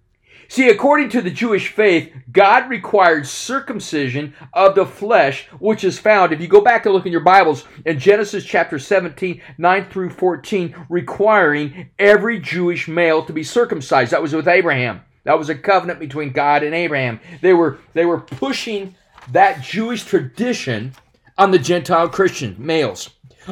See, 0.46 0.68
according 0.68 1.08
to 1.08 1.22
the 1.22 1.30
Jewish 1.30 1.72
faith, 1.72 2.12
God 2.30 2.70
required 2.70 3.26
circumcision 3.26 4.34
of 4.52 4.76
the 4.76 4.86
flesh, 4.86 5.48
which 5.58 5.82
is 5.82 5.98
found, 5.98 6.32
if 6.32 6.40
you 6.40 6.46
go 6.46 6.60
back 6.60 6.86
and 6.86 6.94
look 6.94 7.06
in 7.06 7.12
your 7.12 7.20
Bibles, 7.20 7.64
in 7.84 7.98
Genesis 7.98 8.44
chapter 8.44 8.78
17, 8.78 9.42
9 9.58 9.90
through 9.90 10.10
14, 10.10 10.86
requiring 10.88 11.90
every 11.98 12.38
Jewish 12.38 12.86
male 12.86 13.24
to 13.24 13.32
be 13.32 13.42
circumcised. 13.42 14.12
That 14.12 14.22
was 14.22 14.34
with 14.34 14.46
Abraham. 14.46 15.00
That 15.24 15.38
was 15.38 15.48
a 15.48 15.54
covenant 15.54 15.98
between 15.98 16.32
God 16.32 16.62
and 16.62 16.74
Abraham. 16.74 17.20
They 17.40 17.52
were 17.52 17.78
they 17.92 18.04
were 18.04 18.20
pushing 18.20 18.94
that 19.32 19.62
Jewish 19.62 20.04
tradition 20.04 20.94
on 21.38 21.50
the 21.50 21.58
Gentile 21.58 22.08
Christian 22.08 22.54
males. 22.58 23.10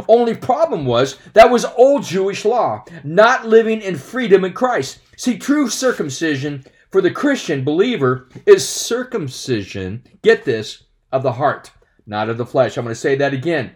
Only 0.08 0.34
problem 0.34 0.86
was 0.86 1.18
that 1.34 1.50
was 1.50 1.64
old 1.64 2.04
Jewish 2.04 2.44
law, 2.44 2.84
not 3.04 3.46
living 3.46 3.80
in 3.82 3.96
freedom 3.96 4.44
in 4.44 4.52
Christ. 4.52 5.00
See, 5.16 5.38
true 5.38 5.68
circumcision 5.68 6.64
for 6.90 7.00
the 7.00 7.10
Christian 7.10 7.64
believer 7.64 8.28
is 8.46 8.66
circumcision, 8.66 10.04
get 10.22 10.44
this, 10.44 10.84
of 11.10 11.22
the 11.22 11.32
heart, 11.32 11.72
not 12.06 12.28
of 12.28 12.38
the 12.38 12.46
flesh. 12.46 12.76
I'm 12.76 12.84
going 12.84 12.94
to 12.94 13.00
say 13.00 13.16
that 13.16 13.34
again. 13.34 13.72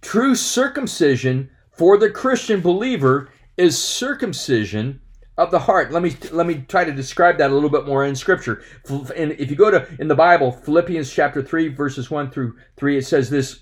True 0.00 0.34
circumcision 0.34 1.50
for 1.72 1.96
the 1.96 2.10
Christian 2.10 2.60
believer 2.60 3.30
is 3.56 3.82
circumcision 3.82 5.00
of 5.36 5.50
the 5.50 5.58
heart. 5.58 5.90
Let 5.90 6.02
me 6.02 6.16
let 6.30 6.46
me 6.46 6.64
try 6.68 6.84
to 6.84 6.92
describe 6.92 7.38
that 7.38 7.50
a 7.50 7.54
little 7.54 7.70
bit 7.70 7.86
more 7.86 8.04
in 8.04 8.14
scripture. 8.14 8.62
And 8.88 9.32
if 9.32 9.50
you 9.50 9.56
go 9.56 9.70
to 9.70 9.86
in 9.98 10.08
the 10.08 10.14
Bible, 10.14 10.52
Philippians 10.52 11.12
chapter 11.12 11.42
3 11.42 11.68
verses 11.68 12.10
1 12.10 12.30
through 12.30 12.56
3 12.76 12.98
it 12.98 13.06
says 13.06 13.30
this 13.30 13.60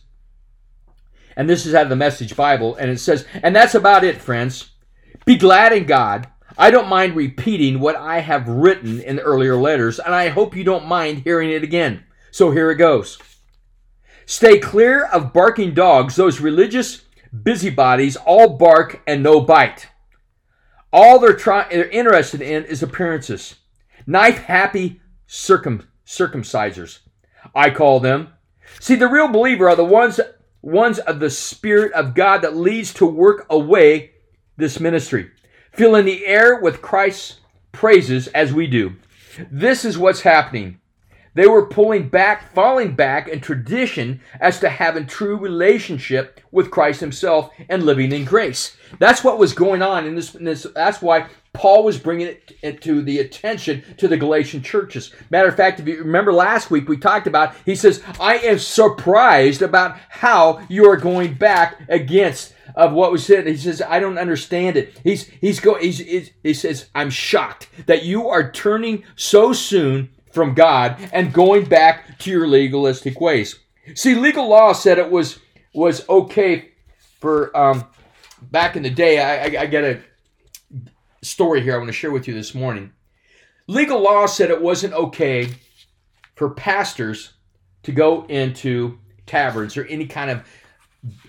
and 1.37 1.49
this 1.49 1.65
is 1.65 1.75
out 1.75 1.85
of 1.85 1.89
the 1.89 1.97
message 1.97 2.37
Bible 2.37 2.75
and 2.77 2.91
it 2.91 2.99
says 2.99 3.27
and 3.43 3.57
that's 3.57 3.75
about 3.75 4.05
it 4.05 4.21
friends. 4.21 4.71
Be 5.25 5.37
glad 5.37 5.73
in 5.73 5.87
God. 5.87 6.29
I 6.59 6.71
don't 6.71 6.89
mind 6.89 7.17
repeating 7.17 7.81
what 7.81 7.97
I 7.97 8.21
have 8.21 8.47
written 8.47 9.01
in 9.01 9.19
earlier 9.19 9.57
letters 9.57 9.99
and 9.99 10.15
I 10.15 10.29
hope 10.29 10.55
you 10.55 10.65
don't 10.65 10.87
mind 10.87 11.23
hearing 11.25 11.51
it 11.51 11.63
again. 11.63 12.05
So 12.31 12.51
here 12.51 12.71
it 12.71 12.77
goes. 12.77 13.19
Stay 14.27 14.59
clear 14.59 15.07
of 15.07 15.33
barking 15.33 15.75
dogs, 15.75 16.17
those 16.17 16.41
religious 16.41 17.03
busybodies 17.33 18.17
all 18.17 18.57
bark 18.59 19.01
and 19.07 19.23
no 19.23 19.41
bite. 19.41 19.89
All 20.93 21.19
they're 21.19 21.33
trying 21.33 21.71
they're 21.71 21.89
interested 21.89 22.43
in 22.43 22.65
is 22.65 22.83
appearances. 22.83 23.57
Knife 24.07 24.39
happy 24.39 25.01
circum 25.27 25.89
circumcisers. 26.07 26.99
I 27.55 27.71
call 27.71 28.01
them. 28.01 28.29
See, 28.81 28.95
the 28.95 29.09
real 29.09 29.29
believer 29.29 29.69
are 29.69 29.77
the 29.77 29.85
ones 29.85 30.21
ones 30.61 30.99
of 30.99 31.19
the 31.19 31.31
Spirit 31.31 31.93
of 31.93 32.15
God 32.15 32.43
that 32.43 32.57
leads 32.57 32.95
to 32.95 33.07
work 33.07 33.47
away 33.51 34.13
this 34.57 34.79
ministry. 34.79 35.31
Filling 35.73 36.05
the 36.05 36.27
air 36.27 36.61
with 36.61 36.83
Christ's 36.83 37.41
praises 37.73 38.29
as 38.29 38.53
we 38.53 38.67
do. 38.67 38.95
This 39.51 39.85
is 39.85 39.99
what's 39.99 40.21
happening. 40.21 40.79
They 41.35 41.47
were 41.47 41.67
pulling 41.67 42.09
back, 42.09 42.53
falling 42.55 42.95
back 42.95 43.29
in 43.29 43.41
tradition 43.41 44.21
as 44.41 44.61
to 44.61 44.69
having 44.69 45.07
true 45.07 45.37
relationship 45.37 46.41
with 46.51 46.71
Christ 46.71 47.01
Himself 47.01 47.51
and 47.71 47.85
living 47.85 48.13
in 48.13 48.25
grace. 48.25 48.77
That's 48.99 49.25
what 49.25 49.39
was 49.39 49.55
going 49.55 49.81
on 49.81 50.07
in 50.07 50.15
this. 50.15 50.35
In 50.35 50.45
this 50.45 50.67
that's 50.75 51.01
why 51.01 51.29
Paul 51.55 51.85
was 51.85 51.99
bringing 51.99 52.37
it, 52.63 52.83
to 52.83 53.03
the 53.03 53.19
attention 53.21 53.83
to 53.97 54.09
the 54.09 54.19
Galatian 54.19 54.63
churches. 54.63 55.13
Matter 55.31 55.49
of 55.49 55.57
fact, 55.57 55.81
if 55.81 55.89
you 55.89 55.99
remember 55.99 56.33
last 56.33 56.71
week, 56.71 56.89
we 56.89 56.99
talked 56.99 57.27
about. 57.27 57.55
He 57.65 57.75
says, 57.75 58.03
"I 58.21 58.37
am 58.39 58.59
surprised 58.59 59.63
about 59.63 59.97
how 60.11 60.61
you 60.69 60.89
are 60.91 60.97
going 60.97 61.35
back 61.35 61.81
against." 61.89 62.55
Of 62.75 62.93
what 62.93 63.13
was 63.13 63.27
said, 63.27 63.47
he 63.47 63.57
says, 63.57 63.83
"I 63.87 63.99
don't 63.99 64.19
understand 64.19 64.77
it." 64.77 64.99
He's 65.03 65.29
he's 65.41 65.61
going. 65.61 65.83
He's, 65.83 65.99
he's, 65.99 66.31
he 66.43 66.55
says, 66.55 66.87
"I'm 66.95 67.11
shocked 67.11 67.69
that 67.87 68.05
you 68.05 68.29
are 68.29 68.51
turning 68.51 69.05
so 69.15 69.53
soon 69.53 70.11
from 70.33 70.55
God 70.55 70.97
and 71.13 71.33
going 71.33 71.67
back 71.67 72.19
to 72.21 72.31
your 72.31 72.47
legalistic 72.47 73.21
ways. 73.21 73.59
See, 73.95 74.15
legal 74.15 74.49
law 74.49 74.73
said 74.73 74.99
it 74.99 75.11
was 75.11 75.39
was 75.75 76.07
okay 76.09 76.73
for 77.21 77.57
um, 77.57 77.87
back 78.43 78.77
in 78.77 78.83
the 78.83 78.91
day. 78.91 79.21
I, 79.21 79.45
I, 79.45 79.63
I 79.63 79.67
get 79.67 79.85
a 79.85 80.01
story 81.23 81.63
here 81.63 81.75
I 81.75 81.79
want 81.79 81.89
to 81.89 81.93
share 81.93 82.11
with 82.11 82.29
you 82.29 82.35
this 82.35 82.55
morning. 82.55 82.93
Legal 83.69 84.01
law 84.01 84.27
said 84.27 84.51
it 84.51 84.61
wasn't 84.61 84.93
okay 84.93 85.49
for 86.35 86.51
pastors 86.51 87.33
to 87.85 87.93
go 87.93 88.25
into 88.27 88.99
taverns 89.27 89.77
or 89.77 89.85
any 89.85 90.07
kind 90.07 90.31
of 90.31 90.43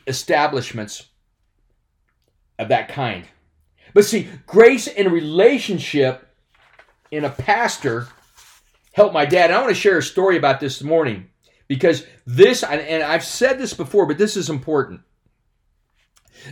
establishments 0.08 1.08
of 2.60 2.70
that 2.70 2.90
kind. 2.90 3.26
But 3.94 4.06
see, 4.06 4.28
grace 4.46 4.88
and 4.88 5.12
relationship 5.12 6.28
in 7.12 7.26
a 7.26 7.30
pastor 7.30 8.08
helped 8.94 9.14
my 9.14 9.26
dad. 9.26 9.50
And 9.50 9.56
I 9.56 9.62
want 9.62 9.76
to 9.76 9.80
share 9.80 9.98
a 9.98 10.04
story 10.04 10.38
about 10.38 10.60
this 10.60 10.82
morning 10.82 11.30
because 11.68 12.06
this, 12.26 12.64
and 12.64 13.04
I've 13.04 13.26
said 13.26 13.60
this 13.60 13.74
before, 13.74 14.06
but 14.06 14.18
this 14.18 14.38
is 14.38 14.50
important. 14.50 15.02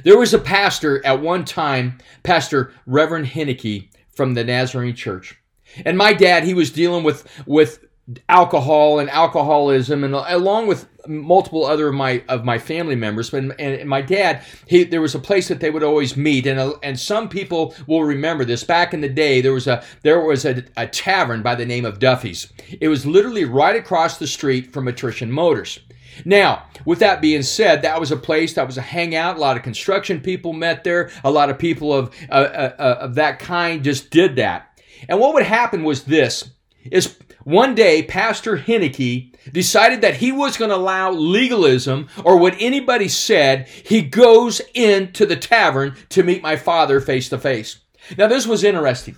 There 0.04 0.18
was 0.18 0.34
a 0.34 0.40
pastor 0.40 1.06
at 1.06 1.22
one 1.22 1.46
time, 1.46 2.00
Pastor 2.24 2.74
Reverend 2.86 3.28
Henneke 3.28 3.90
from 4.16 4.34
the 4.34 4.44
Nazarene 4.44 4.96
Church. 4.96 5.40
And 5.86 5.98
my 5.98 6.14
dad, 6.14 6.44
he 6.44 6.54
was 6.54 6.72
dealing 6.72 7.04
with, 7.04 7.28
with 7.46 7.84
alcohol 8.28 9.00
and 9.00 9.10
alcoholism 9.10 10.04
and 10.04 10.14
along 10.14 10.68
with 10.68 10.88
multiple 11.08 11.66
other 11.66 11.88
of 11.88 11.96
my 11.96 12.24
of 12.28 12.44
my 12.46 12.58
family 12.58 12.96
members 12.96 13.30
but 13.30 13.44
and 13.60 13.90
my 13.90 14.02
dad 14.02 14.44
he 14.68 14.84
there 14.84 15.02
was 15.02 15.16
a 15.16 15.20
place 15.20 15.48
that 15.48 15.60
they 15.60 15.70
would 15.70 15.84
always 15.84 16.16
meet 16.16 16.46
and 16.46 16.60
uh, 16.60 16.74
and 16.84 17.00
some 17.00 17.28
people 17.28 17.74
will 17.88 18.04
remember 18.04 18.46
this 18.46 18.64
back 18.64 18.94
in 18.94 19.02
the 19.02 19.10
day 19.10 19.42
there 19.42 19.54
was 19.54 19.68
a 19.68 19.84
there 20.04 20.20
was 20.22 20.46
a, 20.46 20.64
a 20.78 20.88
tavern 20.88 21.42
by 21.42 21.56
the 21.56 21.66
name 21.66 21.86
of 21.86 22.00
Duffy's 22.00 22.52
it 22.80 22.88
was 22.88 23.06
literally 23.06 23.46
right 23.46 23.76
across 23.76 24.18
the 24.18 24.28
street 24.28 24.72
from 24.72 24.88
Attrition 24.88 25.32
Motors 25.32 25.80
now, 26.26 26.66
with 26.86 27.00
that 27.00 27.22
being 27.22 27.44
said, 27.44 27.82
that 27.82 28.00
was 28.00 28.12
a 28.12 28.18
place 28.18 28.54
that 28.54 28.68
was 28.68 28.78
a 28.78 28.82
hangout. 28.82 29.38
A 29.38 29.40
lot 29.40 29.58
of 29.58 29.64
construction 29.64 30.20
people 30.20 30.54
met 30.54 30.84
there. 30.84 31.10
A 31.24 31.32
lot 31.32 31.50
of 31.50 31.58
people 31.58 31.94
of 31.94 32.14
uh, 32.30 32.34
uh, 32.34 32.76
uh 32.78 32.98
of 33.02 33.16
that 33.16 33.40
kind 33.40 33.84
just 33.84 34.10
did 34.10 34.36
that. 34.36 34.80
And 35.08 35.20
what 35.20 35.34
would 35.34 35.44
happen 35.44 35.84
was 35.84 36.04
this: 36.04 36.52
is 36.84 37.18
one 37.44 37.76
day, 37.76 38.04
Pastor 38.04 38.58
Henneke 38.58 39.34
decided 39.52 40.02
that 40.02 40.18
he 40.18 40.32
was 40.32 40.58
going 40.58 40.70
to 40.70 40.76
allow 40.76 41.12
legalism 41.12 42.08
or 42.24 42.38
what 42.38 42.56
anybody 42.60 43.08
said. 43.08 43.68
He 43.68 44.02
goes 44.02 44.62
into 44.74 45.26
the 45.26 45.36
tavern 45.36 45.96
to 46.10 46.24
meet 46.24 46.44
my 46.44 46.56
father 46.56 47.00
face 47.00 47.30
to 47.30 47.38
face. 47.38 47.80
Now, 48.18 48.28
this 48.28 48.46
was 48.46 48.64
interesting. 48.64 49.16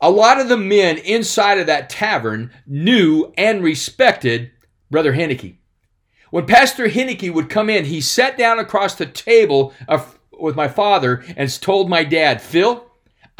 A 0.00 0.10
lot 0.10 0.40
of 0.40 0.48
the 0.48 0.56
men 0.56 0.98
inside 0.98 1.58
of 1.58 1.66
that 1.66 1.90
tavern 1.90 2.52
knew 2.66 3.32
and 3.36 3.62
respected 3.62 4.50
Brother 4.90 5.12
Henneke. 5.12 5.56
When 6.30 6.46
Pastor 6.46 6.88
Henneke 6.88 7.34
would 7.34 7.50
come 7.50 7.68
in, 7.68 7.84
he 7.84 8.00
sat 8.00 8.38
down 8.38 8.58
across 8.58 8.94
the 8.94 9.06
table 9.06 9.74
of, 9.88 10.18
with 10.32 10.56
my 10.56 10.68
father 10.68 11.24
and 11.36 11.50
told 11.60 11.90
my 11.90 12.04
dad, 12.04 12.40
Phil, 12.40 12.89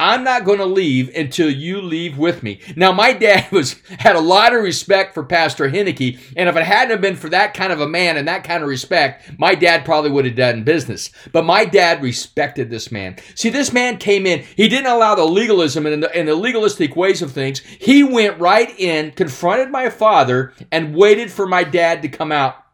I'm 0.00 0.25
not 0.25 0.47
going 0.47 0.61
to 0.61 0.64
leave 0.64 1.14
until 1.14 1.50
you 1.50 1.83
leave 1.83 2.16
with 2.16 2.42
me. 2.42 2.61
Now, 2.75 2.90
my 2.90 3.12
dad 3.12 3.52
was 3.52 3.76
had 3.99 4.16
a 4.16 4.21
lot 4.21 4.54
of 4.54 4.62
respect 4.62 5.12
for 5.12 5.23
Pastor 5.23 5.69
Henneke, 5.69 6.19
and 6.37 6.49
if 6.49 6.57
it 6.57 6.62
hadn't 6.62 6.92
have 6.92 7.02
been 7.02 7.16
for 7.16 7.28
that 7.28 7.52
kind 7.52 7.71
of 7.71 7.83
a 7.83 7.87
man 7.87 8.16
and 8.16 8.26
that 8.26 8.42
kind 8.42 8.62
of 8.62 8.69
respect, 8.71 9.38
my 9.38 9.54
dad 9.54 9.85
probably 9.85 10.11
would 10.11 10.25
have 10.25 10.37
done 10.37 10.64
business. 10.64 11.11
But 11.33 11.45
my 11.45 11.66
dad 11.66 12.02
respected 12.02 12.71
this 12.71 12.90
man. 12.90 13.16
See, 13.35 13.50
this 13.50 13.75
man 13.75 13.99
came 13.99 14.25
in. 14.25 14.42
He 14.57 14.69
didn't 14.69 14.90
allow 14.90 15.14
the 15.14 15.25
legalism 15.25 15.85
and 15.85 16.02
the, 16.02 16.16
and 16.16 16.26
the 16.26 16.35
legalistic 16.35 16.97
ways 16.97 17.21
of 17.21 17.33
things. 17.33 17.59
He 17.59 18.02
went 18.02 18.40
right 18.40 18.73
in, 18.80 19.11
confronted 19.11 19.71
my 19.71 19.90
father, 19.90 20.54
and 20.73 20.95
waited 20.95 21.30
for 21.30 21.47
my 21.47 21.62
dad 21.62 22.00
to 22.02 22.09
come 22.09 22.33
out 22.33 22.64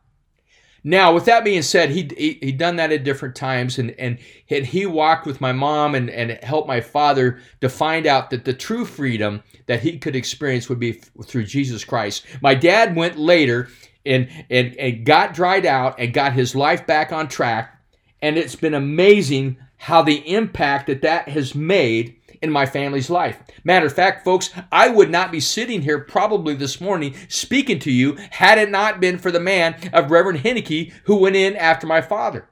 now, 0.89 1.13
with 1.13 1.25
that 1.25 1.43
being 1.43 1.63
said, 1.63 1.91
he, 1.91 2.09
he 2.17 2.53
done 2.53 2.77
that 2.77 2.93
at 2.93 3.03
different 3.03 3.35
times, 3.35 3.81
and 3.81 3.91
and 3.99 4.19
and 4.49 4.65
he 4.65 4.87
walked 4.87 5.27
with 5.27 5.41
my 5.41 5.51
mom 5.51 5.97
and 5.97 6.09
and 6.09 6.39
helped 6.45 6.69
my 6.69 6.81
father 6.81 7.41
to 7.61 7.69
find 7.69 8.07
out 8.07 8.31
that 8.31 8.45
the 8.45 8.55
true 8.55 8.85
freedom 8.85 9.43
that 9.67 9.81
he 9.81 9.99
could 9.99 10.15
experience 10.15 10.69
would 10.69 10.79
be 10.79 10.93
through 10.93 11.43
Jesus 11.43 11.85
Christ. 11.85 12.25
My 12.41 12.55
dad 12.55 12.95
went 12.95 13.19
later 13.19 13.69
and 14.07 14.29
and 14.49 14.77
and 14.77 15.05
got 15.05 15.35
dried 15.35 15.67
out 15.67 15.99
and 15.99 16.15
got 16.15 16.35
his 16.35 16.55
life 16.55 16.87
back 16.87 17.11
on 17.11 17.27
track, 17.27 17.83
and 18.23 18.39
it's 18.39 18.55
been 18.55 18.75
amazing 18.75 19.57
how 19.79 20.03
the 20.03 20.33
impact 20.33 20.87
that 20.87 21.03
that 21.03 21.29
has 21.29 21.53
made 21.53 22.15
in 22.47 22.53
my 22.53 22.67
family's 22.67 23.11
life. 23.11 23.39
Matter 23.65 23.87
of 23.87 23.93
fact, 23.93 24.25
folks, 24.25 24.51
I 24.73 24.89
would 24.89 25.11
not 25.11 25.31
be 25.31 25.41
sitting 25.41 25.83
here 25.83 26.01
probably 26.01 26.55
this 26.55 26.81
morning 26.81 27.15
speaking 27.29 27.79
to 27.81 27.91
you 27.93 28.17
had 28.31 28.59
it 28.59 28.71
not 28.71 29.01
been 29.01 29.19
for 29.19 29.31
the 29.31 29.41
man 29.41 29.77
of 29.93 30.11
Reverend 30.11 30.41
Henneke 30.41 30.93
who 31.05 31.17
went 31.17 31.37
in 31.37 31.57
after 31.57 31.87
my 31.87 32.01
father. 32.01 32.49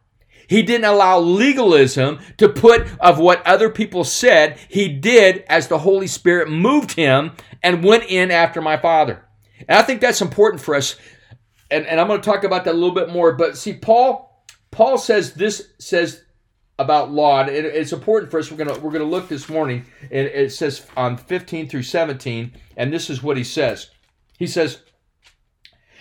He 0.47 0.63
didn't 0.63 0.85
allow 0.85 1.19
legalism 1.19 2.19
to 2.37 2.49
put 2.49 2.87
of 3.01 3.19
what 3.19 3.47
other 3.47 3.71
people 3.71 4.05
said. 4.05 4.59
He 4.69 4.89
did 4.89 5.45
as 5.49 5.69
the 5.69 5.79
Holy 5.79 6.07
Spirit 6.07 6.51
moved 6.51 6.93
him 6.93 7.33
and 7.63 7.83
went 7.83 8.05
in 8.05 8.31
after 8.31 8.61
my 8.61 8.77
father. 8.77 9.25
And 9.69 9.79
I 9.79 9.83
think 9.83 10.01
that's 10.01 10.21
important 10.21 10.61
for 10.61 10.75
us. 10.75 10.97
And, 11.71 11.87
and 11.87 11.99
I'm 11.99 12.09
going 12.09 12.21
to 12.21 12.31
talk 12.31 12.45
about 12.45 12.65
that 12.65 12.75
a 12.75 12.77
little 12.77 12.95
bit 12.95 13.09
more. 13.09 13.33
But 13.33 13.57
see, 13.57 13.73
Paul, 13.73 14.45
Paul 14.71 14.99
says 14.99 15.33
this 15.35 15.71
says 15.79 16.25
about 16.79 17.13
law. 17.13 17.41
And 17.41 17.51
it, 17.51 17.65
it's 17.65 17.93
important 17.93 18.31
for 18.31 18.39
us. 18.39 18.51
We're 18.51 18.57
gonna 18.57 18.79
we're 18.79 18.93
gonna 18.93 19.05
look 19.05 19.29
this 19.29 19.49
morning. 19.49 19.87
And 20.03 20.27
it 20.27 20.53
says 20.53 20.87
on 20.97 21.17
15 21.17 21.69
through 21.69 21.83
17, 21.83 22.53
and 22.77 22.93
this 22.93 23.11
is 23.11 23.23
what 23.23 23.37
he 23.37 23.45
says. 23.45 23.91
He 24.39 24.47
says, 24.47 24.81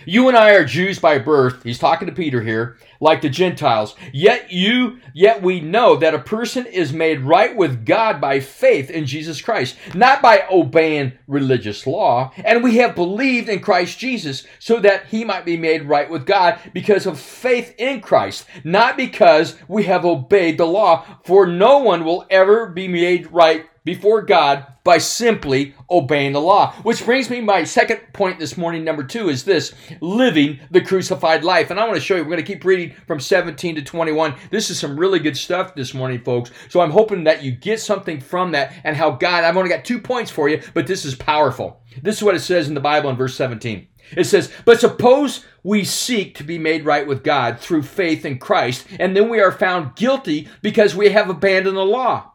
"You 0.06 0.28
and 0.28 0.38
I 0.38 0.52
are 0.52 0.66
Jews 0.66 1.00
by 1.00 1.20
birth." 1.20 1.64
He's 1.64 1.80
talking 1.80 2.08
to 2.08 2.14
Peter 2.14 2.42
here, 2.42 2.78
like 3.00 3.22
the 3.22 3.30
Gentiles. 3.30 3.96
Yet 4.12 4.52
you, 4.52 5.00
yet 5.14 5.42
we 5.42 5.60
know 5.60 5.96
that 5.96 6.14
a 6.14 6.20
person 6.20 6.66
is 6.66 6.94
made 6.94 7.22
right 7.22 7.56
with 7.56 7.86
God 7.86 8.22
by 8.22 8.40
faith 8.40 8.90
in 8.90 9.06
Jesus 9.06 9.42
Christ, 9.42 9.76
not 9.94 10.22
by 10.22 10.44
obeying 10.52 11.14
religious 11.28 11.86
law. 11.86 12.32
And 12.44 12.64
we 12.64 12.78
have 12.78 12.96
believed 12.96 13.50
in 13.50 13.60
Christ 13.60 14.00
Jesus 14.00 14.46
so 14.60 14.80
that 14.80 15.08
he 15.08 15.24
might 15.24 15.46
be 15.46 15.58
made 15.58 15.84
right 15.84 16.10
with 16.10 16.26
God 16.26 16.60
because 16.74 17.06
of 17.06 17.20
faith 17.20 17.74
in 17.78 18.02
Christ, 18.02 18.46
not 18.64 18.98
because 18.98 19.56
we 19.68 19.84
have 19.84 20.06
obeyed 20.06 20.58
the 20.58 20.66
law. 20.66 21.06
For 21.24 21.46
no 21.46 21.80
one 21.80 22.06
will 22.06 22.26
ever 22.30 22.68
be 22.68 22.88
made 22.88 23.32
right 23.32 23.66
before 23.84 24.22
God 24.22 24.66
by 24.84 24.98
simply 24.98 25.76
obeying 25.90 26.34
the 26.34 26.42
law. 26.42 26.74
Which 26.84 27.06
brings 27.06 27.30
me 27.30 27.42
my 27.42 27.64
second 27.64 28.02
point 28.14 28.40
this 28.40 28.58
morning, 28.58 28.84
number 28.84 29.04
two, 29.04 29.30
is 29.30 29.44
this 29.44 29.74
living 30.02 30.60
the 30.72 30.82
crucified 30.82 31.44
life. 31.44 31.72
And 31.72 31.80
I 31.80 31.86
want 31.86 31.96
to 31.96 32.02
show 32.02 32.16
you, 32.16 32.24
we're 32.24 32.32
going 32.32 32.44
to 32.44 32.54
keep 32.54 32.66
reading 32.66 32.96
from 33.08 33.20
17 33.20 33.76
to 33.76 33.82
21. 33.82 34.36
This 34.50 34.70
is 34.70 34.80
some 34.80 35.00
really 35.00 35.20
good 35.20 35.38
stuff 35.38 35.76
this 35.76 35.94
morning, 35.94 36.22
folks. 36.24 36.52
So 36.70 36.82
I'm 36.82 36.92
hoping 36.92 37.24
that 37.26 37.44
you 37.44 37.52
get 37.52 37.80
something 37.80 38.20
from 38.20 38.52
that 38.52 38.74
and 38.84 38.96
how 38.96 39.12
God, 39.12 39.44
I've 39.44 39.58
only 39.58 39.70
got 39.70 39.86
two 39.86 40.00
points 40.00 40.32
for 40.32 40.50
you, 40.50 40.62
but 40.74 40.88
this 40.88 41.06
is 41.06 41.16
powerful. 41.16 41.82
This 42.02 42.18
is 42.18 42.24
what 42.24 42.36
it 42.36 42.42
says 42.42 42.68
in 42.68 42.74
the 42.74 42.80
Bible 42.82 43.10
in 43.10 43.16
verse 43.16 43.36
17. 43.36 43.88
It 44.18 44.26
says, 44.26 44.52
But 44.66 44.80
suppose 44.80 45.46
we 45.64 45.86
seek 45.86 46.36
to 46.36 46.44
be 46.44 46.60
made 46.60 46.86
right 46.86 47.08
with 47.08 47.24
God 47.24 47.60
through 47.60 47.84
faith 47.84 48.26
in 48.26 48.38
Christ, 48.38 48.86
and 49.00 49.16
then 49.16 49.30
we 49.30 49.40
are 49.40 49.52
found 49.52 49.96
guilty 49.96 50.50
because 50.62 50.96
we 50.96 51.10
have 51.10 51.30
abandoned 51.30 51.78
the 51.78 51.86
law. 51.86 52.33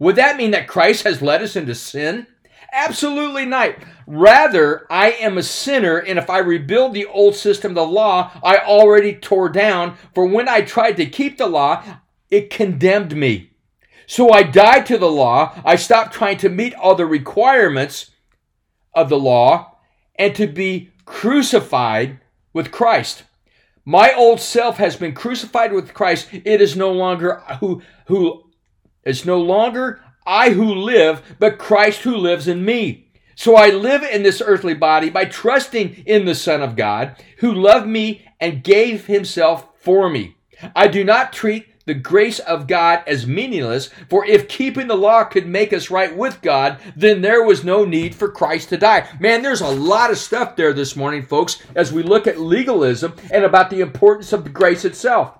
Would 0.00 0.16
that 0.16 0.36
mean 0.36 0.50
that 0.50 0.66
Christ 0.66 1.04
has 1.04 1.22
led 1.22 1.42
us 1.42 1.54
into 1.54 1.74
sin? 1.74 2.26
Absolutely 2.72 3.46
not. 3.46 3.76
Rather, 4.06 4.86
I 4.90 5.12
am 5.12 5.38
a 5.38 5.42
sinner, 5.42 5.98
and 5.98 6.18
if 6.18 6.30
I 6.30 6.38
rebuild 6.38 6.94
the 6.94 7.06
old 7.06 7.36
system 7.36 7.74
the 7.74 7.82
law, 7.82 8.32
I 8.42 8.58
already 8.58 9.14
tore 9.14 9.48
down. 9.48 9.96
For 10.14 10.26
when 10.26 10.48
I 10.48 10.62
tried 10.62 10.96
to 10.96 11.06
keep 11.06 11.36
the 11.36 11.46
law, 11.46 11.84
it 12.30 12.50
condemned 12.50 13.14
me. 13.14 13.50
So 14.06 14.32
I 14.32 14.42
died 14.42 14.86
to 14.86 14.98
the 14.98 15.10
law. 15.10 15.60
I 15.64 15.76
stopped 15.76 16.14
trying 16.14 16.38
to 16.38 16.48
meet 16.48 16.74
all 16.74 16.94
the 16.94 17.06
requirements 17.06 18.10
of 18.94 19.08
the 19.08 19.18
law 19.18 19.76
and 20.16 20.34
to 20.34 20.46
be 20.46 20.90
crucified 21.04 22.20
with 22.52 22.72
Christ. 22.72 23.24
My 23.84 24.12
old 24.12 24.40
self 24.40 24.78
has 24.78 24.96
been 24.96 25.14
crucified 25.14 25.72
with 25.72 25.94
Christ. 25.94 26.28
It 26.32 26.60
is 26.60 26.76
no 26.76 26.92
longer 26.92 27.42
who 27.60 27.82
who 28.06 28.49
it's 29.04 29.24
no 29.24 29.40
longer 29.40 30.00
I 30.26 30.50
who 30.50 30.74
live, 30.74 31.36
but 31.38 31.58
Christ 31.58 32.02
who 32.02 32.16
lives 32.16 32.46
in 32.46 32.64
me. 32.64 33.08
So 33.34 33.56
I 33.56 33.70
live 33.70 34.02
in 34.02 34.22
this 34.22 34.42
earthly 34.44 34.74
body 34.74 35.08
by 35.08 35.24
trusting 35.24 36.02
in 36.06 36.26
the 36.26 36.34
Son 36.34 36.60
of 36.60 36.76
God, 36.76 37.16
who 37.38 37.52
loved 37.52 37.86
me 37.86 38.26
and 38.38 38.62
gave 38.62 39.06
himself 39.06 39.68
for 39.78 40.10
me. 40.10 40.36
I 40.76 40.88
do 40.88 41.04
not 41.04 41.32
treat 41.32 41.66
the 41.86 41.94
grace 41.94 42.38
of 42.38 42.66
God 42.66 43.02
as 43.06 43.26
meaningless, 43.26 43.88
for 44.08 44.24
if 44.26 44.46
keeping 44.46 44.86
the 44.86 44.94
law 44.94 45.24
could 45.24 45.46
make 45.46 45.72
us 45.72 45.90
right 45.90 46.14
with 46.14 46.42
God, 46.42 46.78
then 46.94 47.22
there 47.22 47.42
was 47.42 47.64
no 47.64 47.84
need 47.84 48.14
for 48.14 48.30
Christ 48.30 48.68
to 48.68 48.76
die. 48.76 49.08
Man, 49.18 49.42
there's 49.42 49.62
a 49.62 49.68
lot 49.68 50.10
of 50.10 50.18
stuff 50.18 50.54
there 50.54 50.72
this 50.72 50.94
morning, 50.94 51.22
folks, 51.22 51.60
as 51.74 51.92
we 51.92 52.02
look 52.02 52.26
at 52.26 52.38
legalism 52.38 53.14
and 53.32 53.44
about 53.44 53.70
the 53.70 53.80
importance 53.80 54.32
of 54.32 54.44
the 54.44 54.50
grace 54.50 54.84
itself. 54.84 55.39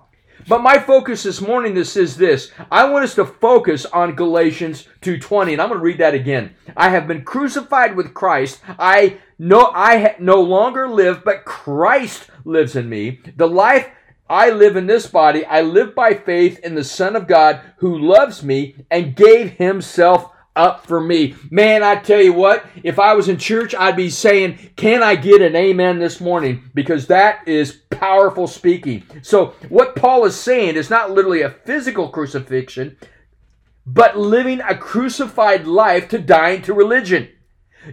But 0.51 0.63
my 0.63 0.79
focus 0.79 1.23
this 1.23 1.39
morning 1.39 1.75
this 1.75 1.95
is 1.95 2.17
this. 2.17 2.51
I 2.69 2.83
want 2.89 3.05
us 3.05 3.15
to 3.15 3.23
focus 3.23 3.85
on 3.85 4.17
Galatians 4.17 4.85
2:20 5.01 5.53
and 5.53 5.61
I'm 5.61 5.69
going 5.69 5.79
to 5.79 5.83
read 5.85 5.99
that 5.99 6.13
again. 6.13 6.55
I 6.75 6.89
have 6.89 7.07
been 7.07 7.23
crucified 7.23 7.95
with 7.95 8.13
Christ. 8.13 8.59
I 8.77 9.19
no 9.39 9.71
I 9.73 10.17
no 10.19 10.41
longer 10.41 10.89
live 10.89 11.23
but 11.23 11.45
Christ 11.45 12.29
lives 12.43 12.75
in 12.75 12.89
me. 12.89 13.21
The 13.37 13.47
life 13.47 13.87
I 14.29 14.49
live 14.49 14.75
in 14.75 14.87
this 14.87 15.07
body, 15.07 15.45
I 15.45 15.61
live 15.61 15.95
by 15.95 16.15
faith 16.15 16.59
in 16.59 16.75
the 16.75 16.83
Son 16.83 17.15
of 17.15 17.27
God 17.27 17.61
who 17.77 17.97
loves 17.97 18.43
me 18.43 18.75
and 18.91 19.15
gave 19.15 19.51
himself 19.51 20.33
up 20.55 20.85
for 20.85 20.99
me. 20.99 21.35
Man, 21.49 21.83
I 21.83 21.95
tell 21.95 22.21
you 22.21 22.33
what, 22.33 22.65
if 22.83 22.99
I 22.99 23.13
was 23.13 23.29
in 23.29 23.37
church, 23.37 23.73
I'd 23.73 23.95
be 23.95 24.09
saying, 24.09 24.71
Can 24.75 25.03
I 25.03 25.15
get 25.15 25.41
an 25.41 25.55
amen 25.55 25.99
this 25.99 26.19
morning? 26.19 26.69
Because 26.73 27.07
that 27.07 27.47
is 27.47 27.81
powerful 27.89 28.47
speaking. 28.47 29.03
So, 29.21 29.53
what 29.69 29.95
Paul 29.95 30.25
is 30.25 30.35
saying 30.35 30.75
is 30.75 30.89
not 30.89 31.11
literally 31.11 31.41
a 31.41 31.49
physical 31.49 32.09
crucifixion, 32.09 32.97
but 33.85 34.17
living 34.17 34.61
a 34.61 34.77
crucified 34.77 35.67
life 35.67 36.09
to 36.09 36.19
dying 36.19 36.61
to 36.63 36.73
religion. 36.73 37.29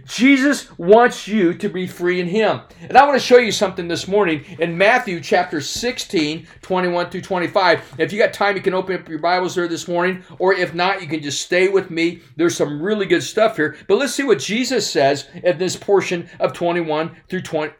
Jesus 0.05 0.77
wants 0.77 1.27
you 1.27 1.53
to 1.53 1.69
be 1.69 1.87
free 1.87 2.19
in 2.19 2.27
Him. 2.27 2.61
And 2.81 2.97
I 2.97 3.05
want 3.05 3.19
to 3.19 3.25
show 3.25 3.37
you 3.37 3.51
something 3.51 3.87
this 3.87 4.07
morning 4.07 4.45
in 4.59 4.77
Matthew 4.77 5.19
chapter 5.19 5.61
16, 5.61 6.47
21 6.61 7.09
through 7.09 7.21
25. 7.21 7.95
If 7.97 8.13
you 8.13 8.19
got 8.19 8.33
time, 8.33 8.55
you 8.55 8.61
can 8.61 8.73
open 8.73 8.95
up 8.95 9.09
your 9.09 9.19
Bibles 9.19 9.55
there 9.55 9.67
this 9.67 9.87
morning, 9.87 10.23
or 10.37 10.53
if 10.53 10.73
not, 10.73 11.01
you 11.01 11.07
can 11.07 11.21
just 11.21 11.41
stay 11.41 11.67
with 11.69 11.89
me. 11.89 12.21
There's 12.35 12.55
some 12.55 12.81
really 12.81 13.05
good 13.05 13.23
stuff 13.23 13.55
here. 13.55 13.77
But 13.87 13.97
let's 13.97 14.13
see 14.13 14.23
what 14.23 14.39
Jesus 14.39 14.89
says 14.89 15.27
in 15.43 15.57
this 15.57 15.75
portion 15.75 16.29
of 16.39 16.53
21 16.53 17.15
through 17.27 17.41
20, 17.41 17.73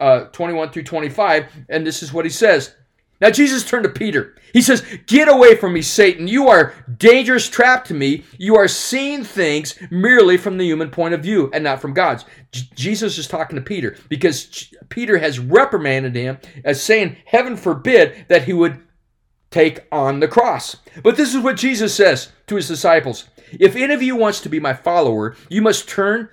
uh, 0.00 0.24
21 0.24 0.70
through 0.70 0.84
25. 0.84 1.46
And 1.68 1.86
this 1.86 2.02
is 2.02 2.12
what 2.12 2.24
He 2.24 2.30
says. 2.30 2.74
Now, 3.24 3.30
Jesus 3.30 3.64
turned 3.64 3.84
to 3.84 3.88
Peter. 3.88 4.34
He 4.52 4.60
says, 4.60 4.84
Get 5.06 5.28
away 5.28 5.56
from 5.56 5.72
me, 5.72 5.80
Satan. 5.80 6.28
You 6.28 6.48
are 6.48 6.74
dangerous 6.98 7.48
trap 7.48 7.86
to 7.86 7.94
me. 7.94 8.22
You 8.36 8.54
are 8.56 8.68
seeing 8.68 9.24
things 9.24 9.78
merely 9.90 10.36
from 10.36 10.58
the 10.58 10.66
human 10.66 10.90
point 10.90 11.14
of 11.14 11.22
view 11.22 11.48
and 11.54 11.64
not 11.64 11.80
from 11.80 11.94
God's. 11.94 12.26
J- 12.52 12.68
Jesus 12.74 13.16
is 13.16 13.26
talking 13.26 13.56
to 13.56 13.62
Peter 13.62 13.96
because 14.10 14.44
J- 14.44 14.76
Peter 14.90 15.16
has 15.16 15.38
reprimanded 15.38 16.14
him 16.14 16.36
as 16.66 16.82
saying, 16.82 17.16
Heaven 17.24 17.56
forbid 17.56 18.26
that 18.28 18.44
he 18.44 18.52
would 18.52 18.78
take 19.50 19.86
on 19.90 20.20
the 20.20 20.28
cross. 20.28 20.76
But 21.02 21.16
this 21.16 21.34
is 21.34 21.42
what 21.42 21.56
Jesus 21.56 21.94
says 21.94 22.30
to 22.48 22.56
his 22.56 22.68
disciples 22.68 23.24
If 23.52 23.74
any 23.74 23.94
of 23.94 24.02
you 24.02 24.16
wants 24.16 24.42
to 24.42 24.50
be 24.50 24.60
my 24.60 24.74
follower, 24.74 25.34
you 25.48 25.62
must 25.62 25.88
turn 25.88 26.28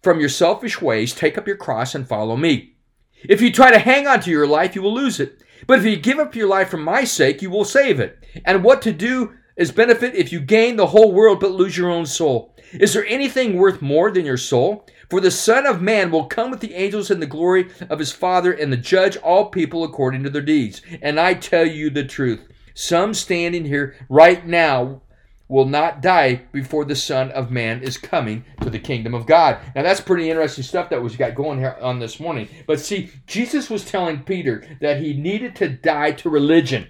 from 0.00 0.20
your 0.20 0.28
selfish 0.28 0.80
ways, 0.80 1.12
take 1.12 1.36
up 1.36 1.48
your 1.48 1.56
cross, 1.56 1.96
and 1.96 2.06
follow 2.06 2.36
me. 2.36 2.76
If 3.24 3.40
you 3.40 3.50
try 3.50 3.72
to 3.72 3.80
hang 3.80 4.06
on 4.06 4.20
to 4.20 4.30
your 4.30 4.46
life, 4.46 4.76
you 4.76 4.82
will 4.82 4.94
lose 4.94 5.18
it. 5.18 5.42
But 5.66 5.78
if 5.78 5.84
you 5.84 5.96
give 5.96 6.18
up 6.18 6.34
your 6.34 6.48
life 6.48 6.68
for 6.68 6.76
my 6.76 7.04
sake, 7.04 7.42
you 7.42 7.50
will 7.50 7.64
save 7.64 8.00
it. 8.00 8.18
And 8.44 8.64
what 8.64 8.82
to 8.82 8.92
do 8.92 9.34
is 9.56 9.72
benefit 9.72 10.14
if 10.14 10.32
you 10.32 10.40
gain 10.40 10.76
the 10.76 10.88
whole 10.88 11.12
world 11.12 11.40
but 11.40 11.52
lose 11.52 11.76
your 11.76 11.90
own 11.90 12.06
soul. 12.06 12.54
Is 12.72 12.92
there 12.92 13.06
anything 13.06 13.56
worth 13.56 13.80
more 13.80 14.10
than 14.10 14.26
your 14.26 14.36
soul? 14.36 14.86
For 15.08 15.20
the 15.20 15.30
Son 15.30 15.66
of 15.66 15.80
Man 15.80 16.10
will 16.10 16.26
come 16.26 16.50
with 16.50 16.60
the 16.60 16.74
angels 16.74 17.10
in 17.10 17.20
the 17.20 17.26
glory 17.26 17.70
of 17.88 17.98
his 17.98 18.12
Father 18.12 18.52
and 18.52 18.72
the 18.72 18.76
judge 18.76 19.16
all 19.18 19.46
people 19.46 19.84
according 19.84 20.24
to 20.24 20.30
their 20.30 20.42
deeds. 20.42 20.82
And 21.00 21.18
I 21.18 21.34
tell 21.34 21.64
you 21.64 21.90
the 21.90 22.04
truth. 22.04 22.46
Some 22.74 23.14
standing 23.14 23.64
here 23.64 23.94
right 24.08 24.46
now 24.46 25.02
will 25.48 25.64
not 25.64 26.02
die 26.02 26.42
before 26.52 26.84
the 26.84 26.96
Son 26.96 27.30
of 27.30 27.50
Man 27.50 27.82
is 27.82 27.98
coming 27.98 28.44
to 28.62 28.70
the 28.70 28.78
kingdom 28.78 29.14
of 29.14 29.26
God. 29.26 29.58
Now 29.74 29.82
that's 29.82 30.00
pretty 30.00 30.28
interesting 30.28 30.64
stuff 30.64 30.90
that 30.90 31.02
was 31.02 31.16
got 31.16 31.34
going 31.34 31.58
here 31.58 31.76
on 31.80 31.98
this 31.98 32.18
morning. 32.18 32.48
But 32.66 32.80
see, 32.80 33.10
Jesus 33.26 33.70
was 33.70 33.84
telling 33.84 34.24
Peter 34.24 34.66
that 34.80 35.00
he 35.00 35.14
needed 35.14 35.54
to 35.56 35.68
die 35.68 36.12
to 36.12 36.30
religion. 36.30 36.88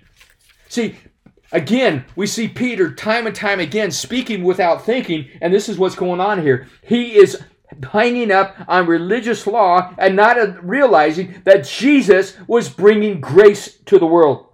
See, 0.69 0.97
again, 1.53 2.05
we 2.17 2.27
see 2.27 2.49
Peter 2.49 2.93
time 2.93 3.27
and 3.27 3.37
time 3.37 3.61
again 3.61 3.91
speaking 3.91 4.43
without 4.43 4.85
thinking, 4.85 5.29
and 5.41 5.53
this 5.53 5.69
is 5.69 5.79
what's 5.79 5.95
going 5.95 6.21
on 6.21 6.43
here. 6.43 6.67
He 6.83 7.17
is 7.17 7.43
hanging 7.93 8.31
up 8.31 8.57
on 8.69 8.87
religious 8.87 9.47
law 9.47 9.95
and 9.99 10.17
not 10.17 10.65
realizing 10.65 11.43
that 11.45 11.67
Jesus 11.67 12.37
was 12.47 12.69
bringing 12.69 13.21
grace 13.21 13.77
to 13.87 13.99
the 13.99 14.07
world. 14.07 14.46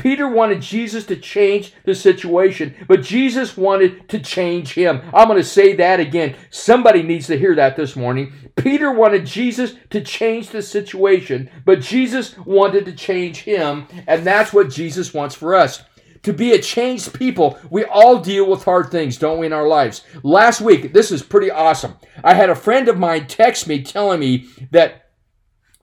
Peter 0.00 0.26
wanted 0.26 0.62
Jesus 0.62 1.04
to 1.04 1.14
change 1.14 1.74
the 1.84 1.94
situation, 1.94 2.74
but 2.88 3.02
Jesus 3.02 3.54
wanted 3.54 4.08
to 4.08 4.18
change 4.18 4.72
him. 4.72 5.02
I'm 5.12 5.28
going 5.28 5.36
to 5.36 5.44
say 5.44 5.74
that 5.74 6.00
again. 6.00 6.36
Somebody 6.48 7.02
needs 7.02 7.26
to 7.26 7.36
hear 7.38 7.54
that 7.56 7.76
this 7.76 7.96
morning. 7.96 8.32
Peter 8.56 8.90
wanted 8.90 9.26
Jesus 9.26 9.74
to 9.90 10.00
change 10.00 10.48
the 10.48 10.62
situation, 10.62 11.50
but 11.66 11.82
Jesus 11.82 12.34
wanted 12.38 12.86
to 12.86 12.92
change 12.92 13.42
him, 13.42 13.86
and 14.06 14.26
that's 14.26 14.54
what 14.54 14.70
Jesus 14.70 15.12
wants 15.12 15.34
for 15.34 15.54
us. 15.54 15.82
To 16.22 16.32
be 16.32 16.52
a 16.52 16.58
changed 16.58 17.12
people, 17.12 17.58
we 17.68 17.84
all 17.84 18.20
deal 18.20 18.48
with 18.48 18.64
hard 18.64 18.90
things, 18.90 19.18
don't 19.18 19.38
we, 19.38 19.46
in 19.46 19.52
our 19.52 19.68
lives? 19.68 20.04
Last 20.22 20.62
week, 20.62 20.94
this 20.94 21.10
is 21.10 21.22
pretty 21.22 21.50
awesome. 21.50 21.96
I 22.24 22.32
had 22.32 22.48
a 22.48 22.54
friend 22.54 22.88
of 22.88 22.98
mine 22.98 23.26
text 23.26 23.68
me 23.68 23.82
telling 23.82 24.20
me 24.20 24.48
that 24.70 25.09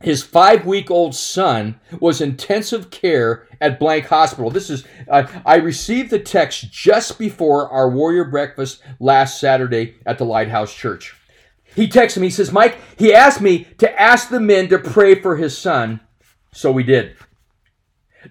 his 0.02 0.24
five 0.24 0.66
week 0.66 0.92
old 0.92 1.16
son 1.16 1.80
was 2.00 2.22
intensive 2.22 2.92
care 2.92 3.48
at 3.60 3.80
blank 3.80 4.06
hospital. 4.06 4.52
This 4.52 4.70
is 4.70 4.84
uh, 5.10 5.26
i 5.46 5.56
received 5.56 6.12
the 6.12 6.20
text 6.20 6.72
just 6.72 7.18
before 7.18 7.70
our 7.70 7.90
warrior 7.90 8.26
breakfast 8.26 8.84
last 9.00 9.40
saturday 9.40 9.96
at 10.06 10.18
the 10.18 10.26
lighthouse 10.26 10.74
church. 10.74 11.16
He 11.76 11.88
texted 11.88 12.20
me. 12.20 12.28
He 12.28 12.32
says 12.32 12.52
mike 12.52 12.78
he 12.98 13.14
asked 13.14 13.42
me 13.42 13.66
to 13.80 14.02
ask 14.02 14.30
the 14.30 14.40
men 14.40 14.70
to 14.70 14.78
pray 14.78 15.16
for 15.16 15.36
his 15.36 15.58
son. 15.58 16.00
So 16.54 16.72
we 16.72 16.84
did. 16.84 17.16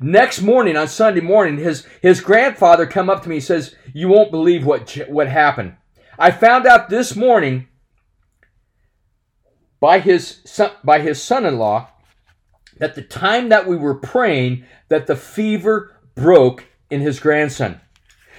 Next 0.01 0.43
morning 0.43 0.77
on 0.77 0.87
sunday 0.87 1.21
morning 1.21 1.59
his 1.59 1.85
his 2.01 2.21
grandfather 2.21 2.87
come 2.87 3.11
up 3.11 3.25
to 3.25 3.29
me 3.29 3.37
and 3.37 3.45
says 3.45 3.75
you 3.93 4.09
won't 4.09 4.31
believe 4.31 4.65
what 4.65 4.97
what 5.09 5.27
happened. 5.29 5.77
I 6.17 6.31
found 6.31 6.65
out 6.67 6.91
this 6.91 7.17
morning 7.17 7.67
by 9.81 9.99
his 9.99 10.41
son, 10.45 10.71
by 10.85 11.01
his 11.01 11.23
son-in-law 11.23 11.89
at 12.81 12.95
the 12.95 13.03
time 13.03 13.49
that 13.49 13.67
we 13.67 13.77
were 13.77 13.95
praying 13.95 14.65
that 14.89 15.07
the 15.07 15.17
fever 15.17 15.97
broke 16.15 16.65
in 16.91 17.01
his 17.01 17.21
grandson. 17.21 17.81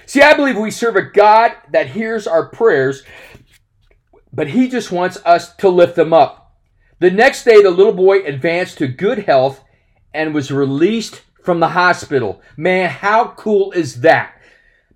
See, 0.06 0.22
I 0.22 0.34
believe 0.34 0.56
we 0.56 0.70
serve 0.70 0.96
a 0.96 1.02
God 1.02 1.52
that 1.70 1.90
hears 1.90 2.26
our 2.26 2.46
prayers, 2.46 3.02
but 4.32 4.48
he 4.48 4.68
just 4.68 4.90
wants 4.90 5.18
us 5.24 5.54
to 5.56 5.68
lift 5.68 5.96
them 5.96 6.12
up. 6.12 6.56
The 6.98 7.10
next 7.10 7.44
day 7.44 7.62
the 7.62 7.70
little 7.70 7.92
boy 7.92 8.20
advanced 8.24 8.78
to 8.78 8.88
good 8.88 9.20
health 9.20 9.62
and 10.14 10.34
was 10.34 10.50
released 10.50 11.22
from 11.42 11.60
the 11.60 11.68
hospital. 11.68 12.40
Man, 12.56 12.90
how 12.90 13.28
cool 13.36 13.72
is 13.72 14.00
that? 14.00 14.37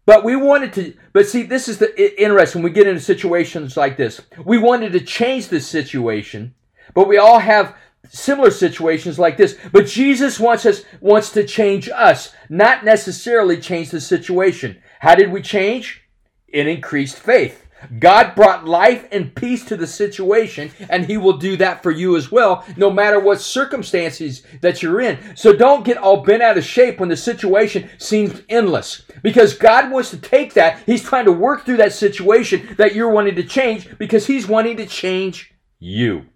But 0.05 0.25
we 0.25 0.35
wanted 0.35 0.73
to, 0.75 0.95
but 1.13 1.29
see, 1.29 1.43
this 1.45 1.69
is 1.69 1.79
the 1.79 2.21
interesting. 2.21 2.63
We 2.63 2.71
get 2.71 2.89
into 2.89 3.01
situations 3.01 3.77
like 3.77 3.97
this, 3.97 4.21
we 4.45 4.59
wanted 4.59 4.93
to 4.93 5.01
change 5.01 5.49
this 5.49 5.67
situation, 5.67 6.55
but 6.95 7.09
we 7.09 7.19
all 7.19 7.39
have 7.39 7.77
similar 8.09 8.51
situations 8.51 9.19
like 9.19 9.37
this. 9.37 9.57
But 9.71 9.87
Jesus 9.87 10.41
wants 10.41 10.67
us, 10.67 10.83
wants 11.01 11.31
to 11.33 11.45
change 11.45 11.89
us, 11.89 12.33
not 12.49 12.85
necessarily 12.85 13.59
change 13.59 13.91
the 13.91 14.01
situation. 14.01 14.83
How 15.01 15.15
did 15.15 15.31
we 15.31 15.41
change? 15.43 16.03
In 16.49 16.67
increased 16.67 17.19
faith. 17.19 17.62
God 17.99 18.35
brought 18.35 18.67
life 18.67 19.07
and 19.13 19.35
peace 19.35 19.65
to 19.67 19.77
the 19.77 19.87
situation, 19.87 20.71
and 20.89 21.07
He 21.07 21.17
will 21.17 21.37
do 21.37 21.57
that 21.57 21.83
for 21.83 21.91
you 21.91 22.17
as 22.17 22.31
well, 22.31 22.65
no 22.77 22.91
matter 22.91 23.19
what 23.19 23.41
circumstances 23.41 24.43
that 24.61 24.83
you're 24.83 25.01
in. 25.01 25.37
So 25.37 25.53
don't 25.53 25.85
get 25.85 25.97
all 25.97 26.23
bent 26.23 26.43
out 26.43 26.59
of 26.59 26.65
shape 26.65 27.01
when 27.01 27.09
the 27.09 27.17
situation 27.17 27.89
seems 27.99 28.43
endless, 28.49 29.03
because 29.23 29.55
God 29.55 29.91
wants 29.91 30.11
to 30.11 30.19
take 30.19 30.55
that. 30.55 30.83
He's 30.87 31.03
trying 31.03 31.25
to 31.27 31.33
work 31.33 31.65
through 31.65 31.79
that 31.79 31.93
situation 31.93 32.75
that 32.79 32.95
you're 32.95 33.11
wanting 33.11 33.37
to 33.37 33.45
change 33.45 33.99
because 33.99 34.27
He's 34.27 34.47
wanting 34.47 34.77
to 34.79 34.87
change 34.87 35.55
you. 35.79 36.27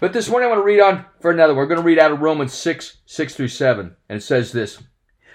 But 0.00 0.12
this 0.12 0.28
morning 0.28 0.48
I 0.48 0.52
want 0.52 0.60
to 0.60 0.66
read 0.66 0.80
on 0.80 1.04
for 1.20 1.30
another. 1.30 1.54
We're 1.54 1.66
going 1.66 1.80
to 1.80 1.86
read 1.86 1.98
out 1.98 2.12
of 2.12 2.20
Romans 2.20 2.52
6, 2.52 2.98
6 3.06 3.34
through 3.34 3.48
7, 3.48 3.96
and 4.08 4.16
it 4.18 4.22
says 4.22 4.52
this. 4.52 4.82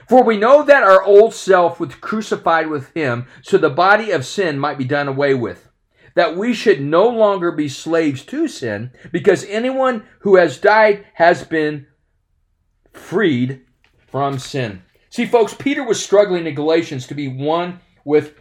For 0.10 0.24
we 0.24 0.38
know 0.38 0.64
that 0.64 0.82
our 0.82 1.04
old 1.04 1.36
self 1.36 1.80
was 1.80 1.94
crucified 1.94 2.68
with 2.68 2.92
him, 2.96 3.28
so 3.44 3.60
the 3.60 3.70
body 3.70 4.10
of 4.10 4.26
sin 4.26 4.58
might 4.58 4.80
be 4.80 4.84
done 4.84 5.08
away 5.08 5.36
with. 5.36 5.70
That 6.16 6.36
we 6.36 6.56
should 6.56 6.82
no 6.82 7.08
longer 7.08 7.52
be 7.52 7.70
slaves 7.70 8.26
to 8.26 8.48
sin, 8.48 8.92
because 9.12 9.46
anyone 9.46 10.08
who 10.22 10.38
has 10.38 10.58
died 10.58 11.06
has 11.14 11.44
been 11.44 11.86
freed 12.92 13.62
from 14.08 14.40
sin. 14.40 14.82
See, 15.12 15.28
folks, 15.28 15.54
Peter 15.54 15.84
was 15.84 16.04
struggling 16.04 16.48
in 16.48 16.56
Galatians 16.56 17.06
to 17.06 17.14
be 17.14 17.28
one 17.28 17.80
with 18.04 18.34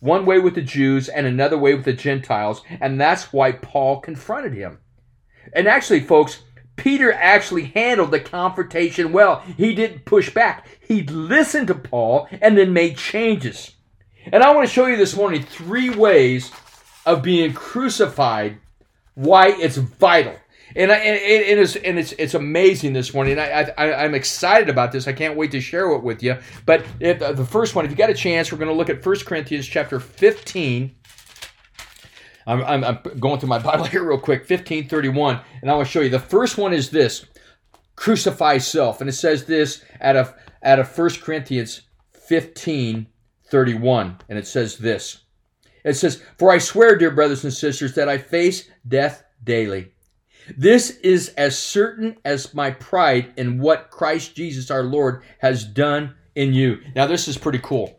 one 0.00 0.26
way 0.26 0.38
with 0.38 0.54
the 0.54 0.60
Jews 0.60 1.08
and 1.08 1.26
another 1.26 1.56
way 1.56 1.74
with 1.74 1.86
the 1.86 1.94
Gentiles, 1.94 2.60
and 2.78 3.00
that's 3.00 3.32
why 3.32 3.52
Paul 3.52 4.00
confronted 4.00 4.52
him. 4.52 4.80
And 5.54 5.66
actually, 5.66 6.00
folks, 6.00 6.42
Peter 6.76 7.12
actually 7.12 7.64
handled 7.64 8.10
the 8.10 8.20
confrontation 8.20 9.12
well. 9.12 9.40
He 9.56 9.74
didn't 9.74 10.04
push 10.04 10.32
back. 10.32 10.66
He 10.86 11.02
listened 11.02 11.68
to 11.68 11.74
Paul 11.74 12.28
and 12.30 12.56
then 12.56 12.72
made 12.72 12.96
changes. 12.96 13.72
And 14.32 14.42
I 14.42 14.54
want 14.54 14.68
to 14.68 14.72
show 14.72 14.86
you 14.86 14.96
this 14.96 15.16
morning 15.16 15.42
three 15.42 15.90
ways 15.90 16.50
of 17.04 17.22
being 17.22 17.54
crucified, 17.54 18.58
why 19.14 19.48
it's 19.48 19.76
vital. 19.76 20.36
And, 20.74 20.90
I, 20.90 20.96
and, 20.96 21.16
it 21.16 21.58
is, 21.58 21.76
and 21.76 21.98
it's, 21.98 22.12
it's 22.12 22.34
amazing 22.34 22.92
this 22.92 23.14
morning. 23.14 23.38
I, 23.38 23.70
I, 23.78 24.04
I'm 24.04 24.14
excited 24.14 24.68
about 24.68 24.92
this. 24.92 25.06
I 25.06 25.12
can't 25.12 25.36
wait 25.36 25.52
to 25.52 25.60
share 25.60 25.90
it 25.92 26.02
with 26.02 26.22
you. 26.22 26.36
But 26.66 26.84
if, 27.00 27.20
the 27.20 27.46
first 27.46 27.74
one, 27.74 27.84
if 27.84 27.90
you 27.90 27.96
got 27.96 28.10
a 28.10 28.14
chance, 28.14 28.50
we're 28.50 28.58
going 28.58 28.70
to 28.70 28.74
look 28.74 28.90
at 28.90 29.04
1 29.04 29.16
Corinthians 29.20 29.66
chapter 29.66 30.00
15, 30.00 30.94
I'm, 32.46 32.62
I'm, 32.64 32.84
I'm 32.84 32.98
going 33.18 33.40
through 33.40 33.48
my 33.48 33.58
Bible 33.62 33.84
here 33.84 34.04
real 34.04 34.18
quick, 34.18 34.40
1531, 34.40 35.40
and 35.62 35.70
I 35.70 35.74
want 35.74 35.86
to 35.86 35.92
show 35.92 36.00
you. 36.00 36.10
The 36.10 36.18
first 36.18 36.58
one 36.58 36.72
is 36.72 36.90
this 36.90 37.26
crucify 37.96 38.58
self. 38.58 39.00
And 39.00 39.10
it 39.10 39.14
says 39.14 39.46
this 39.46 39.82
out 40.00 40.16
of, 40.16 40.34
out 40.62 40.78
of 40.78 40.96
1 40.96 41.10
Corinthians 41.22 41.82
15 42.12 43.08
31. 43.48 44.18
And 44.28 44.38
it 44.38 44.46
says 44.46 44.78
this 44.78 45.24
It 45.84 45.94
says, 45.94 46.22
For 46.38 46.50
I 46.50 46.58
swear, 46.58 46.96
dear 46.96 47.10
brothers 47.10 47.44
and 47.44 47.52
sisters, 47.52 47.94
that 47.94 48.08
I 48.08 48.18
face 48.18 48.68
death 48.86 49.24
daily. 49.42 49.92
This 50.56 50.90
is 50.98 51.30
as 51.30 51.58
certain 51.58 52.18
as 52.24 52.54
my 52.54 52.70
pride 52.70 53.32
in 53.36 53.58
what 53.58 53.90
Christ 53.90 54.36
Jesus 54.36 54.70
our 54.70 54.84
Lord 54.84 55.22
has 55.38 55.64
done 55.64 56.14
in 56.36 56.52
you. 56.52 56.78
Now, 56.94 57.06
this 57.06 57.26
is 57.26 57.36
pretty 57.36 57.58
cool. 57.58 57.98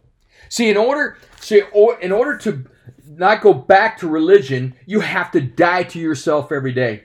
See, 0.50 0.70
in 0.70 0.78
order, 0.78 1.18
see, 1.42 1.62
in 2.02 2.12
order 2.14 2.38
to 2.38 2.66
not 3.08 3.42
go 3.42 3.54
back 3.54 4.00
to 4.00 4.08
religion, 4.08 4.76
you 4.86 5.00
have 5.00 5.32
to 5.32 5.42
die 5.42 5.84
to 5.84 6.00
yourself 6.00 6.52
every 6.52 6.74
day. 6.74 7.04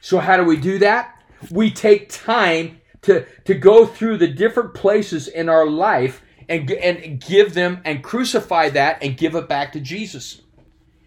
So, 0.00 0.18
how 0.18 0.36
do 0.36 0.44
we 0.44 0.56
do 0.56 0.78
that? 0.78 1.22
We 1.50 1.70
take 1.70 2.08
time 2.10 2.80
to, 3.02 3.26
to 3.44 3.54
go 3.54 3.86
through 3.86 4.18
the 4.18 4.28
different 4.28 4.74
places 4.74 5.28
in 5.28 5.48
our 5.48 5.66
life 5.66 6.22
and, 6.48 6.70
and 6.70 7.20
give 7.20 7.54
them 7.54 7.80
and 7.84 8.02
crucify 8.02 8.70
that 8.70 9.02
and 9.02 9.16
give 9.16 9.34
it 9.34 9.48
back 9.48 9.72
to 9.72 9.80
Jesus. 9.80 10.42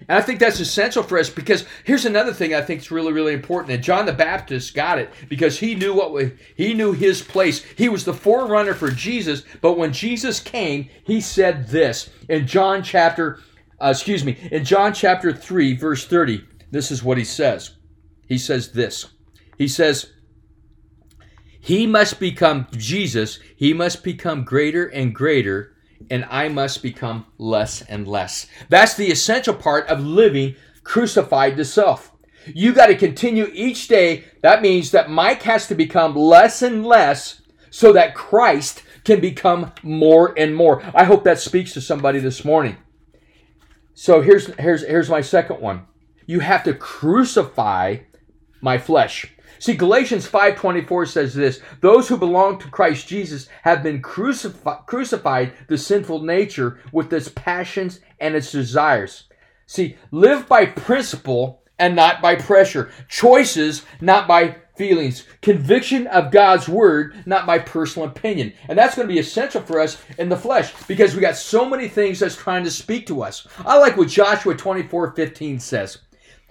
And 0.08 0.18
I 0.18 0.22
think 0.22 0.40
that's 0.40 0.60
essential 0.60 1.04
for 1.04 1.20
us 1.20 1.30
because 1.30 1.66
here's 1.84 2.06
another 2.06 2.34
thing 2.34 2.54
I 2.54 2.62
think 2.62 2.82
is 2.82 2.90
really, 2.90 3.12
really 3.12 3.34
important. 3.34 3.74
And 3.74 3.84
John 3.84 4.06
the 4.06 4.14
Baptist 4.14 4.74
got 4.74 4.98
it 4.98 5.12
because 5.28 5.60
he 5.60 5.76
knew 5.76 5.94
what 5.94 6.32
he 6.56 6.74
knew 6.74 6.94
his 6.94 7.22
place. 7.22 7.64
He 7.78 7.90
was 7.90 8.06
the 8.06 8.14
forerunner 8.14 8.74
for 8.74 8.90
Jesus. 8.90 9.44
But 9.62 9.78
when 9.78 9.94
Jesus 9.94 10.40
came, 10.40 10.90
he 11.04 11.22
said 11.22 11.68
this 11.68 12.10
in 12.28 12.48
John 12.48 12.82
chapter 12.82 13.40
uh, 13.82 13.90
excuse 13.90 14.24
me, 14.24 14.38
in 14.52 14.64
John 14.66 14.94
chapter 14.94 15.32
3, 15.32 15.76
verse 15.76 16.06
30, 16.06 16.46
this 16.72 16.92
is 16.92 17.04
what 17.04 17.18
he 17.18 17.24
says. 17.24 17.76
He 18.28 18.38
says 18.38 18.72
this. 18.72 19.08
He 19.58 19.68
says, 19.68 20.14
He 21.60 21.88
must 21.88 22.20
become 22.20 22.68
Jesus, 22.72 23.40
he 23.56 23.74
must 23.74 24.04
become 24.04 24.44
greater 24.44 24.88
and 24.88 25.16
greater, 25.16 25.76
and 26.10 26.26
I 26.30 26.48
must 26.50 26.82
become 26.82 27.26
less 27.38 27.82
and 27.82 28.08
less. 28.08 28.48
That's 28.70 28.96
the 28.96 29.12
essential 29.12 29.54
part 29.54 29.88
of 29.88 30.00
living 30.02 30.56
crucified 30.84 31.58
to 31.58 31.66
self. 31.66 32.12
You 32.48 32.74
got 32.74 32.88
to 32.88 32.96
continue 32.96 33.50
each 33.54 33.88
day. 33.88 34.26
That 34.42 34.62
means 34.62 34.92
that 34.92 35.10
Mike 35.10 35.44
has 35.44 35.68
to 35.68 35.76
become 35.76 36.16
less 36.16 36.62
and 36.62 36.86
less 36.86 37.42
so 37.70 37.94
that 37.94 38.16
Christ 38.16 38.84
can 39.04 39.20
become 39.20 39.72
more 39.84 40.34
and 40.38 40.56
more. 40.56 40.82
I 40.96 41.04
hope 41.04 41.24
that 41.26 41.40
speaks 41.40 41.74
to 41.74 41.82
somebody 41.82 42.20
this 42.20 42.46
morning. 42.46 42.78
So 44.02 44.22
here's 44.22 44.48
here's 44.56 44.86
here's 44.86 45.10
my 45.10 45.20
second 45.20 45.60
one. 45.60 45.82
You 46.26 46.40
have 46.40 46.64
to 46.64 46.74
crucify 46.74 47.98
my 48.62 48.78
flesh. 48.78 49.26
See 49.60 49.74
Galatians 49.74 50.26
5:24 50.26 51.06
says 51.06 51.34
this, 51.34 51.60
those 51.82 52.08
who 52.08 52.16
belong 52.16 52.60
to 52.60 52.70
Christ 52.70 53.10
Jesus 53.10 53.50
have 53.64 53.84
been 53.84 54.02
crucifi- 54.02 54.86
crucified 54.86 55.52
the 55.68 55.78
sinful 55.78 56.24
nature 56.24 56.80
with 56.94 57.12
its 57.12 57.28
passions 57.28 58.00
and 58.22 58.36
its 58.36 58.54
desires. 58.54 59.26
See, 59.66 59.98
live 60.12 60.48
by 60.48 60.68
principle 60.68 61.64
and 61.78 61.94
not 61.94 62.22
by 62.22 62.36
pressure. 62.36 62.92
Choices 63.10 63.84
not 64.00 64.30
by 64.30 64.56
feelings, 64.80 65.26
conviction 65.42 66.08
of 66.08 66.32
God's 66.32 66.70
word, 66.70 67.14
not 67.26 67.46
my 67.46 67.60
personal 67.60 68.08
opinion. 68.08 68.54
And 68.70 68.80
that's 68.80 68.96
going 68.96 69.10
to 69.10 69.14
be 69.14 69.20
essential 69.20 69.62
for 69.62 69.82
us 69.82 70.02
in 70.18 70.30
the 70.30 70.38
flesh 70.38 70.72
because 70.88 71.14
we 71.14 71.22
got 71.22 71.36
so 71.36 71.70
many 71.70 71.90
things 71.90 72.20
that's 72.20 72.38
trying 72.38 72.64
to 72.64 72.72
speak 72.72 73.06
to 73.08 73.22
us. 73.22 73.46
I 73.66 73.78
like 73.78 73.98
what 73.98 74.08
Joshua 74.08 74.56
24 74.56 75.12
15 75.12 75.60
says. 75.60 75.98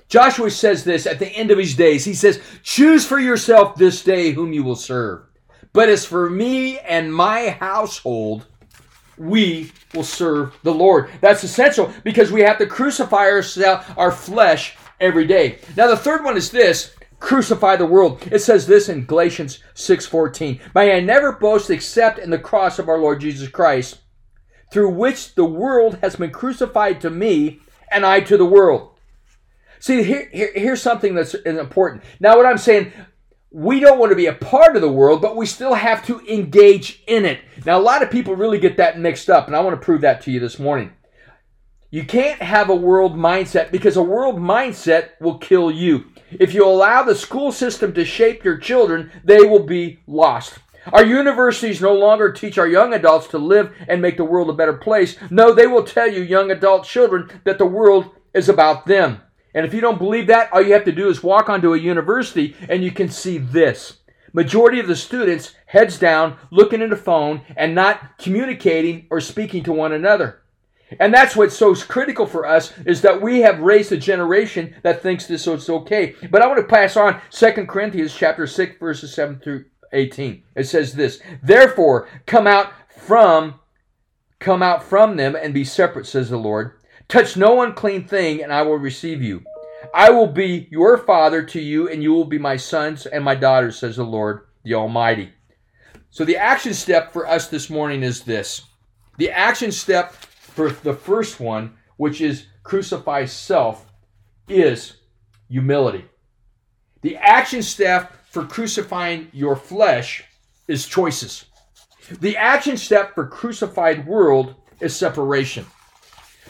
Joshua 0.09 0.51
says 0.51 0.85
this 0.85 1.07
at 1.07 1.19
the 1.19 1.29
end 1.29 1.51
of 1.51 1.57
his 1.57 1.75
days. 1.75 2.05
He 2.05 2.13
says, 2.13 2.43
Choose 2.63 3.07
for 3.07 3.19
yourself 3.19 3.77
this 3.77 4.05
day 4.05 4.33
whom 4.33 4.53
you 4.53 4.63
will 4.63 4.77
serve. 4.77 5.23
But 5.73 5.89
as 5.89 6.05
for 6.05 6.29
me 6.29 6.79
and 6.81 7.13
my 7.13 7.49
household, 7.49 8.45
we 9.17 9.73
will 9.95 10.05
serve 10.05 10.55
the 10.65 10.75
Lord. 10.75 11.11
That's 11.23 11.45
essential 11.45 11.93
because 12.05 12.31
we 12.31 12.43
have 12.43 12.59
to 12.59 12.67
crucify 12.67 13.25
ourselves, 13.25 13.87
our 13.97 14.13
flesh 14.13 14.77
every 15.01 15.27
day. 15.27 15.61
Now, 15.77 15.87
the 15.87 15.97
third 15.97 16.25
one 16.25 16.37
is 16.37 16.51
this 16.51 16.95
crucify 17.21 17.77
the 17.77 17.87
world. 17.87 18.23
It 18.31 18.41
says 18.41 18.67
this 18.67 18.89
in 18.89 19.07
Galatians 19.07 19.59
6:14. 19.75 20.61
May 20.75 20.97
I 20.97 21.01
never 21.01 21.33
boast 21.33 21.71
except 21.71 22.19
in 22.19 22.31
the 22.31 22.39
cross 22.39 22.79
of 22.79 22.89
our 22.89 22.99
Lord 22.99 23.21
Jesus 23.21 23.49
Christ, 23.49 23.99
through 24.73 24.91
which 24.91 25.35
the 25.35 25.45
world 25.45 25.99
has 26.03 26.17
been 26.17 26.31
crucified 26.31 27.01
to 27.01 27.11
me 27.11 27.61
and 27.91 28.05
I 28.05 28.21
to 28.21 28.37
the 28.37 28.45
world. 28.45 28.91
See, 29.81 30.03
here, 30.03 30.29
here, 30.33 30.51
here's 30.55 30.83
something 30.83 31.15
that's 31.15 31.35
important. 31.35 32.03
Now, 32.21 32.37
what 32.37 32.47
I'm 32.47 32.59
saying, 32.59 32.93
we 33.51 33.81
don't 33.81 33.99
want 33.99 34.11
to 34.11 34.17
be 34.17 34.27
a 34.27 34.33
part 34.33 34.77
of 34.77 34.83
the 34.83 34.91
world, 34.91 35.23
but 35.23 35.37
we 35.37 35.47
still 35.47 35.75
have 35.75 36.05
to 36.07 36.21
engage 36.29 37.03
in 37.07 37.25
it. 37.25 37.41
Now, 37.65 37.79
a 37.79 37.81
lot 37.81 38.03
of 38.03 38.11
people 38.11 38.37
really 38.37 38.59
get 38.59 38.77
that 38.77 38.99
mixed 38.99 39.31
up, 39.31 39.47
and 39.47 39.57
I 39.57 39.61
want 39.61 39.81
to 39.81 39.85
prove 39.85 40.03
that 40.03 40.21
to 40.23 40.31
you 40.31 40.41
this 40.41 40.59
morning. 40.59 40.93
You 41.91 42.05
can't 42.05 42.43
have 42.43 42.69
a 42.69 42.75
world 42.75 43.15
mindset 43.15 43.71
because 43.71 43.97
a 43.97 44.03
world 44.03 44.37
mindset 44.37 45.13
will 45.23 45.39
kill 45.39 45.71
you. 45.71 46.05
If 46.31 46.53
you 46.53 46.67
allow 46.67 47.03
the 47.03 47.15
school 47.15 47.51
system 47.51 47.95
to 47.95 48.05
shape 48.05 48.45
your 48.45 48.59
children, 48.59 49.11
they 49.25 49.41
will 49.41 49.65
be 49.65 50.01
lost. 50.07 50.59
Our 50.93 51.07
universities 51.07 51.81
no 51.81 51.95
longer 51.95 52.31
teach 52.31 52.59
our 52.59 52.69
young 52.69 52.93
adults 52.93 53.29
to 53.29 53.39
live 53.39 53.75
and 53.89 54.03
make 54.03 54.19
the 54.19 54.25
world 54.25 54.51
a 54.51 54.53
better 54.53 54.75
place. 54.75 55.17
No, 55.31 55.55
they 55.55 55.67
will 55.67 55.83
tell 55.83 56.07
you, 56.07 56.23
young 56.23 56.51
adult 56.51 56.85
children, 56.85 57.31
that 57.45 57.57
the 57.57 57.65
world 57.65 58.11
is 58.35 58.51
about 58.51 58.85
them. 58.85 59.23
And 59.55 59.65
if 59.65 59.73
you 59.73 59.81
don't 59.81 59.99
believe 59.99 60.27
that, 60.27 60.53
all 60.53 60.61
you 60.61 60.75
have 60.75 60.85
to 60.85 60.93
do 60.93 61.09
is 61.09 61.23
walk 61.23 61.49
onto 61.49 61.73
a 61.73 61.79
university 61.79 62.55
and 62.69 62.85
you 62.85 62.91
can 62.91 63.09
see 63.09 63.39
this. 63.39 64.01
Majority 64.35 64.79
of 64.79 64.89
the 64.89 64.97
students 64.97 65.55
heads 65.65 65.99
down, 65.99 66.37
looking 66.51 66.83
at 66.83 66.93
a 66.93 66.97
phone 66.97 67.41
and 67.57 67.75
not 67.75 68.19
communicating 68.19 69.07
or 69.11 69.23
speaking 69.23 69.65
to 69.65 69.73
one 69.73 69.93
another. 69.93 70.43
And 70.99 71.13
that's 71.13 71.37
what's 71.37 71.57
so 71.57 71.75
critical 71.75 72.27
for 72.27 72.47
us 72.47 72.73
is 72.87 73.03
that 73.03 73.21
we 73.21 73.41
have 73.41 73.61
raised 73.61 73.93
a 73.93 73.97
generation 73.97 74.75
that 74.83 75.03
thinks 75.03 75.27
this 75.27 75.47
is 75.47 75.69
okay. 75.69 76.15
But 76.31 76.43
I 76.43 76.47
want 76.47 76.59
to 76.59 76.67
pass 76.67 76.97
on 76.97 77.21
2 77.31 77.67
Corinthians 77.67 78.15
chapter 78.15 78.47
6 78.47 78.79
verses 78.79 79.15
7 79.15 79.41
through 79.41 79.67
18. 79.93 80.43
It 80.55 80.65
says 80.65 80.95
this, 80.95 81.21
"Therefore 81.43 82.09
come 82.27 82.47
out 82.47 82.73
from 82.89 83.61
come 84.39 84.63
out 84.63 84.83
from 84.83 85.17
them 85.17 85.35
and 85.35 85.53
be 85.53 85.65
separate, 85.65 86.07
says 86.07 86.31
the 86.31 86.37
Lord. 86.37 86.73
Touch 87.09 87.37
no 87.37 87.63
unclean 87.63 88.07
thing, 88.07 88.43
and 88.43 88.53
I 88.53 88.63
will 88.63 88.77
receive 88.77 89.23
you. 89.23 89.43
I 89.95 90.11
will 90.11 90.27
be 90.27 90.69
your 90.71 90.99
father 90.99 91.43
to 91.43 91.61
you, 91.61 91.89
and 91.89 92.03
you 92.03 92.13
will 92.13 92.25
be 92.25 92.39
my 92.39 92.57
sons 92.57 93.07
and 93.07 93.25
my 93.25 93.35
daughters, 93.35 93.79
says 93.79 93.97
the 93.97 94.05
Lord, 94.05 94.47
the 94.63 94.75
Almighty. 94.75 95.33
So, 96.11 96.25
the 96.25 96.37
action 96.37 96.75
step 96.75 97.13
for 97.13 97.27
us 97.27 97.49
this 97.49 97.71
morning 97.71 98.03
is 98.03 98.23
this 98.23 98.63
the 99.17 99.31
action 99.31 99.73
step 99.73 100.15
for 100.59 100.71
the 100.71 100.93
first 100.93 101.39
one, 101.39 101.73
which 101.99 102.21
is 102.21 102.47
crucify 102.65 103.25
self, 103.27 103.87
is 104.49 104.95
humility. 105.49 106.05
The 107.03 107.15
action 107.15 107.63
step 107.63 108.13
for 108.29 108.45
crucifying 108.45 109.29
your 109.33 109.55
flesh 109.55 110.25
is 110.67 110.85
choices. 110.85 111.45
The 112.11 112.37
action 112.37 112.77
step 112.77 113.15
for 113.15 113.29
crucified 113.29 114.05
world 114.05 114.57
is 114.81 114.97
separation. 114.97 115.65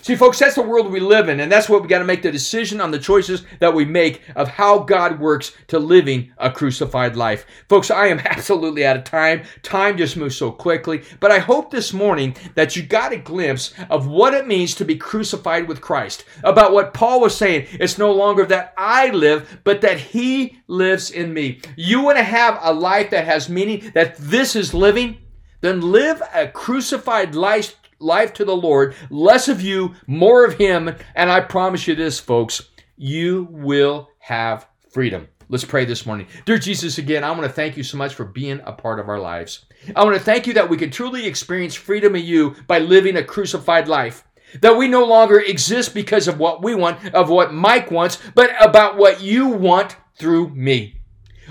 See, 0.02 0.16
folks, 0.16 0.38
that's 0.38 0.54
the 0.54 0.62
world 0.62 0.90
we 0.90 1.00
live 1.00 1.28
in, 1.28 1.40
and 1.40 1.50
that's 1.50 1.68
what 1.68 1.82
we 1.82 1.88
got 1.88 1.98
to 1.98 2.04
make 2.04 2.22
the 2.22 2.30
decision 2.30 2.80
on 2.80 2.90
the 2.90 2.98
choices 2.98 3.44
that 3.58 3.74
we 3.74 3.84
make 3.84 4.22
of 4.36 4.48
how 4.48 4.78
God 4.78 5.18
works 5.20 5.52
to 5.68 5.78
living 5.78 6.32
a 6.38 6.50
crucified 6.50 7.16
life. 7.16 7.46
Folks, 7.68 7.90
I 7.90 8.06
am 8.06 8.18
absolutely 8.24 8.86
out 8.86 8.96
of 8.96 9.04
time. 9.04 9.42
Time 9.62 9.96
just 9.96 10.16
moves 10.16 10.36
so 10.36 10.50
quickly, 10.50 11.02
but 11.20 11.30
I 11.30 11.38
hope 11.38 11.70
this 11.70 11.92
morning 11.92 12.36
that 12.54 12.76
you 12.76 12.82
got 12.82 13.12
a 13.12 13.18
glimpse 13.18 13.74
of 13.90 14.06
what 14.06 14.34
it 14.34 14.46
means 14.46 14.74
to 14.76 14.84
be 14.84 14.96
crucified 14.96 15.68
with 15.68 15.80
Christ. 15.80 16.24
About 16.44 16.72
what 16.72 16.94
Paul 16.94 17.20
was 17.20 17.36
saying. 17.36 17.66
It's 17.72 17.98
no 17.98 18.12
longer 18.12 18.44
that 18.46 18.74
I 18.76 19.10
live, 19.10 19.60
but 19.64 19.80
that 19.80 19.98
He 19.98 20.58
lives 20.68 21.10
in 21.10 21.32
me. 21.34 21.60
You 21.76 22.02
want 22.02 22.18
to 22.18 22.24
have 22.24 22.58
a 22.62 22.72
life 22.72 23.10
that 23.10 23.24
has 23.24 23.48
meaning, 23.48 23.90
that 23.94 24.16
this 24.16 24.54
is 24.54 24.72
living? 24.72 25.18
Then 25.60 25.80
live 25.80 26.22
a 26.32 26.46
crucified 26.46 27.34
life 27.34 27.74
life 27.98 28.32
to 28.34 28.44
the 28.44 28.56
Lord, 28.56 28.94
less 29.10 29.48
of 29.48 29.60
you, 29.60 29.94
more 30.06 30.44
of 30.44 30.54
Him. 30.54 30.94
And 31.14 31.30
I 31.30 31.40
promise 31.40 31.86
you 31.86 31.94
this, 31.94 32.18
folks, 32.18 32.68
you 32.96 33.48
will 33.50 34.10
have 34.18 34.66
freedom. 34.90 35.28
Let's 35.50 35.64
pray 35.64 35.86
this 35.86 36.04
morning. 36.04 36.26
Dear 36.44 36.58
Jesus, 36.58 36.98
again, 36.98 37.24
I 37.24 37.30
want 37.30 37.44
to 37.44 37.48
thank 37.48 37.76
you 37.76 37.82
so 37.82 37.96
much 37.96 38.14
for 38.14 38.24
being 38.24 38.60
a 38.64 38.72
part 38.72 39.00
of 39.00 39.08
our 39.08 39.18
lives. 39.18 39.64
I 39.96 40.04
want 40.04 40.16
to 40.16 40.22
thank 40.22 40.46
you 40.46 40.52
that 40.54 40.68
we 40.68 40.76
can 40.76 40.90
truly 40.90 41.26
experience 41.26 41.74
freedom 41.74 42.14
in 42.16 42.24
you 42.24 42.54
by 42.66 42.80
living 42.80 43.16
a 43.16 43.24
crucified 43.24 43.88
life. 43.88 44.24
That 44.60 44.76
we 44.76 44.88
no 44.88 45.04
longer 45.04 45.40
exist 45.40 45.94
because 45.94 46.28
of 46.28 46.38
what 46.38 46.62
we 46.62 46.74
want, 46.74 47.14
of 47.14 47.30
what 47.30 47.52
Mike 47.52 47.90
wants, 47.90 48.18
but 48.34 48.50
about 48.60 48.96
what 48.96 49.22
you 49.22 49.48
want 49.48 49.96
through 50.16 50.50
me. 50.50 50.97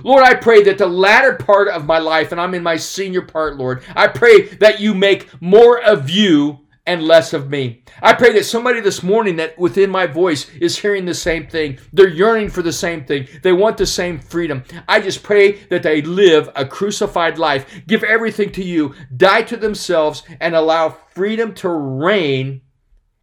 Lord, 0.03 0.23
I 0.23 0.35
pray 0.35 0.63
that 0.63 0.77
the 0.77 0.87
latter 0.87 1.35
part 1.35 1.67
of 1.67 1.85
my 1.85 1.99
life, 1.99 2.31
and 2.31 2.39
I'm 2.39 2.53
in 2.53 2.63
my 2.63 2.77
senior 2.77 3.21
part, 3.21 3.57
Lord, 3.57 3.83
I 3.95 4.07
pray 4.07 4.47
that 4.55 4.79
you 4.79 4.93
make 4.93 5.29
more 5.41 5.81
of 5.81 6.09
you 6.09 6.59
and 6.87 7.03
less 7.03 7.33
of 7.33 7.49
me. 7.49 7.83
I 8.01 8.13
pray 8.13 8.31
that 8.33 8.45
somebody 8.45 8.79
this 8.79 9.03
morning 9.03 9.35
that 9.35 9.59
within 9.59 9.89
my 9.89 10.07
voice 10.07 10.49
is 10.55 10.79
hearing 10.79 11.05
the 11.05 11.13
same 11.13 11.45
thing. 11.47 11.79
They're 11.91 12.07
yearning 12.07 12.49
for 12.49 12.61
the 12.61 12.71
same 12.71 13.03
thing. 13.03 13.27
They 13.43 13.51
want 13.51 13.77
the 13.77 13.85
same 13.85 14.19
freedom. 14.19 14.63
I 14.87 15.01
just 15.01 15.21
pray 15.21 15.63
that 15.65 15.83
they 15.83 16.01
live 16.01 16.49
a 16.55 16.65
crucified 16.65 17.37
life, 17.37 17.81
give 17.87 18.03
everything 18.03 18.53
to 18.53 18.63
you, 18.63 18.95
die 19.15 19.41
to 19.43 19.57
themselves, 19.57 20.23
and 20.39 20.55
allow 20.55 20.89
freedom 20.89 21.53
to 21.55 21.69
reign 21.69 22.61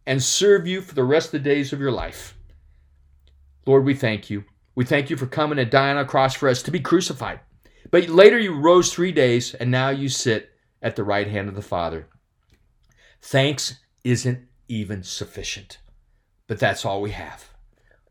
and 0.05 0.21
serve 0.21 0.67
you 0.67 0.81
for 0.81 0.93
the 0.93 1.03
rest 1.03 1.33
of 1.33 1.43
the 1.43 1.49
days 1.49 1.73
of 1.73 1.79
your 1.79 1.91
life. 1.91 2.37
Lord, 3.65 3.83
we 3.83 3.95
thank 3.95 4.29
you. 4.29 4.45
We 4.75 4.85
thank 4.85 5.09
you 5.09 5.17
for 5.17 5.25
coming 5.25 5.57
and 5.57 5.71
dying 5.71 5.97
on 5.97 6.03
a 6.03 6.07
cross 6.07 6.35
for 6.35 6.49
us 6.49 6.61
to 6.63 6.71
be 6.71 6.79
crucified. 6.79 7.39
But 7.91 8.09
later 8.09 8.37
you 8.37 8.59
rose 8.59 8.93
three 8.93 9.11
days, 9.11 9.53
and 9.53 9.71
now 9.71 9.89
you 9.89 10.09
sit 10.09 10.51
at 10.81 10.95
the 10.95 11.03
right 11.03 11.27
hand 11.27 11.47
of 11.47 11.55
the 11.55 11.61
Father. 11.61 12.07
Thanks 13.21 13.79
isn't 14.03 14.39
even 14.67 15.01
sufficient, 15.01 15.79
but 16.47 16.59
that's 16.59 16.85
all 16.85 17.01
we 17.01 17.11
have. 17.11 17.49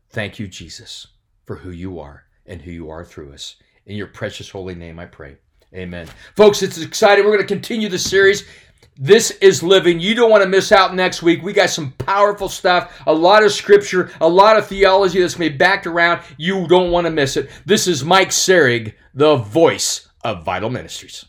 Thank 0.09 0.39
you, 0.39 0.47
Jesus, 0.47 1.07
for 1.45 1.57
who 1.57 1.69
you 1.69 1.99
are 1.99 2.23
and 2.45 2.61
who 2.61 2.71
you 2.71 2.89
are 2.89 3.05
through 3.05 3.33
us. 3.33 3.57
In 3.85 3.95
your 3.95 4.07
precious 4.07 4.49
holy 4.49 4.75
name, 4.75 4.99
I 4.99 5.05
pray. 5.05 5.37
Amen. 5.73 6.07
Folks, 6.35 6.63
it's 6.63 6.77
exciting. 6.77 7.25
We're 7.25 7.35
going 7.35 7.47
to 7.47 7.53
continue 7.53 7.89
the 7.89 7.99
series. 7.99 8.45
This 8.97 9.31
is 9.31 9.61
living. 9.61 9.99
You 9.99 10.15
don't 10.15 10.31
want 10.31 10.43
to 10.43 10.49
miss 10.49 10.71
out 10.71 10.95
next 10.95 11.21
week. 11.21 11.43
We 11.43 11.51
got 11.51 11.69
some 11.69 11.91
powerful 11.93 12.47
stuff, 12.47 12.97
a 13.05 13.13
lot 13.13 13.43
of 13.43 13.51
scripture, 13.51 14.09
a 14.21 14.29
lot 14.29 14.55
of 14.55 14.67
theology 14.67 15.19
that's 15.19 15.35
going 15.35 15.49
to 15.49 15.53
be 15.53 15.57
backed 15.57 15.85
around. 15.85 16.21
You 16.37 16.65
don't 16.67 16.91
want 16.91 17.05
to 17.05 17.11
miss 17.11 17.35
it. 17.35 17.49
This 17.65 17.87
is 17.87 18.05
Mike 18.05 18.29
Serig, 18.29 18.93
the 19.13 19.35
voice 19.35 20.07
of 20.23 20.45
Vital 20.45 20.69
Ministries. 20.69 21.25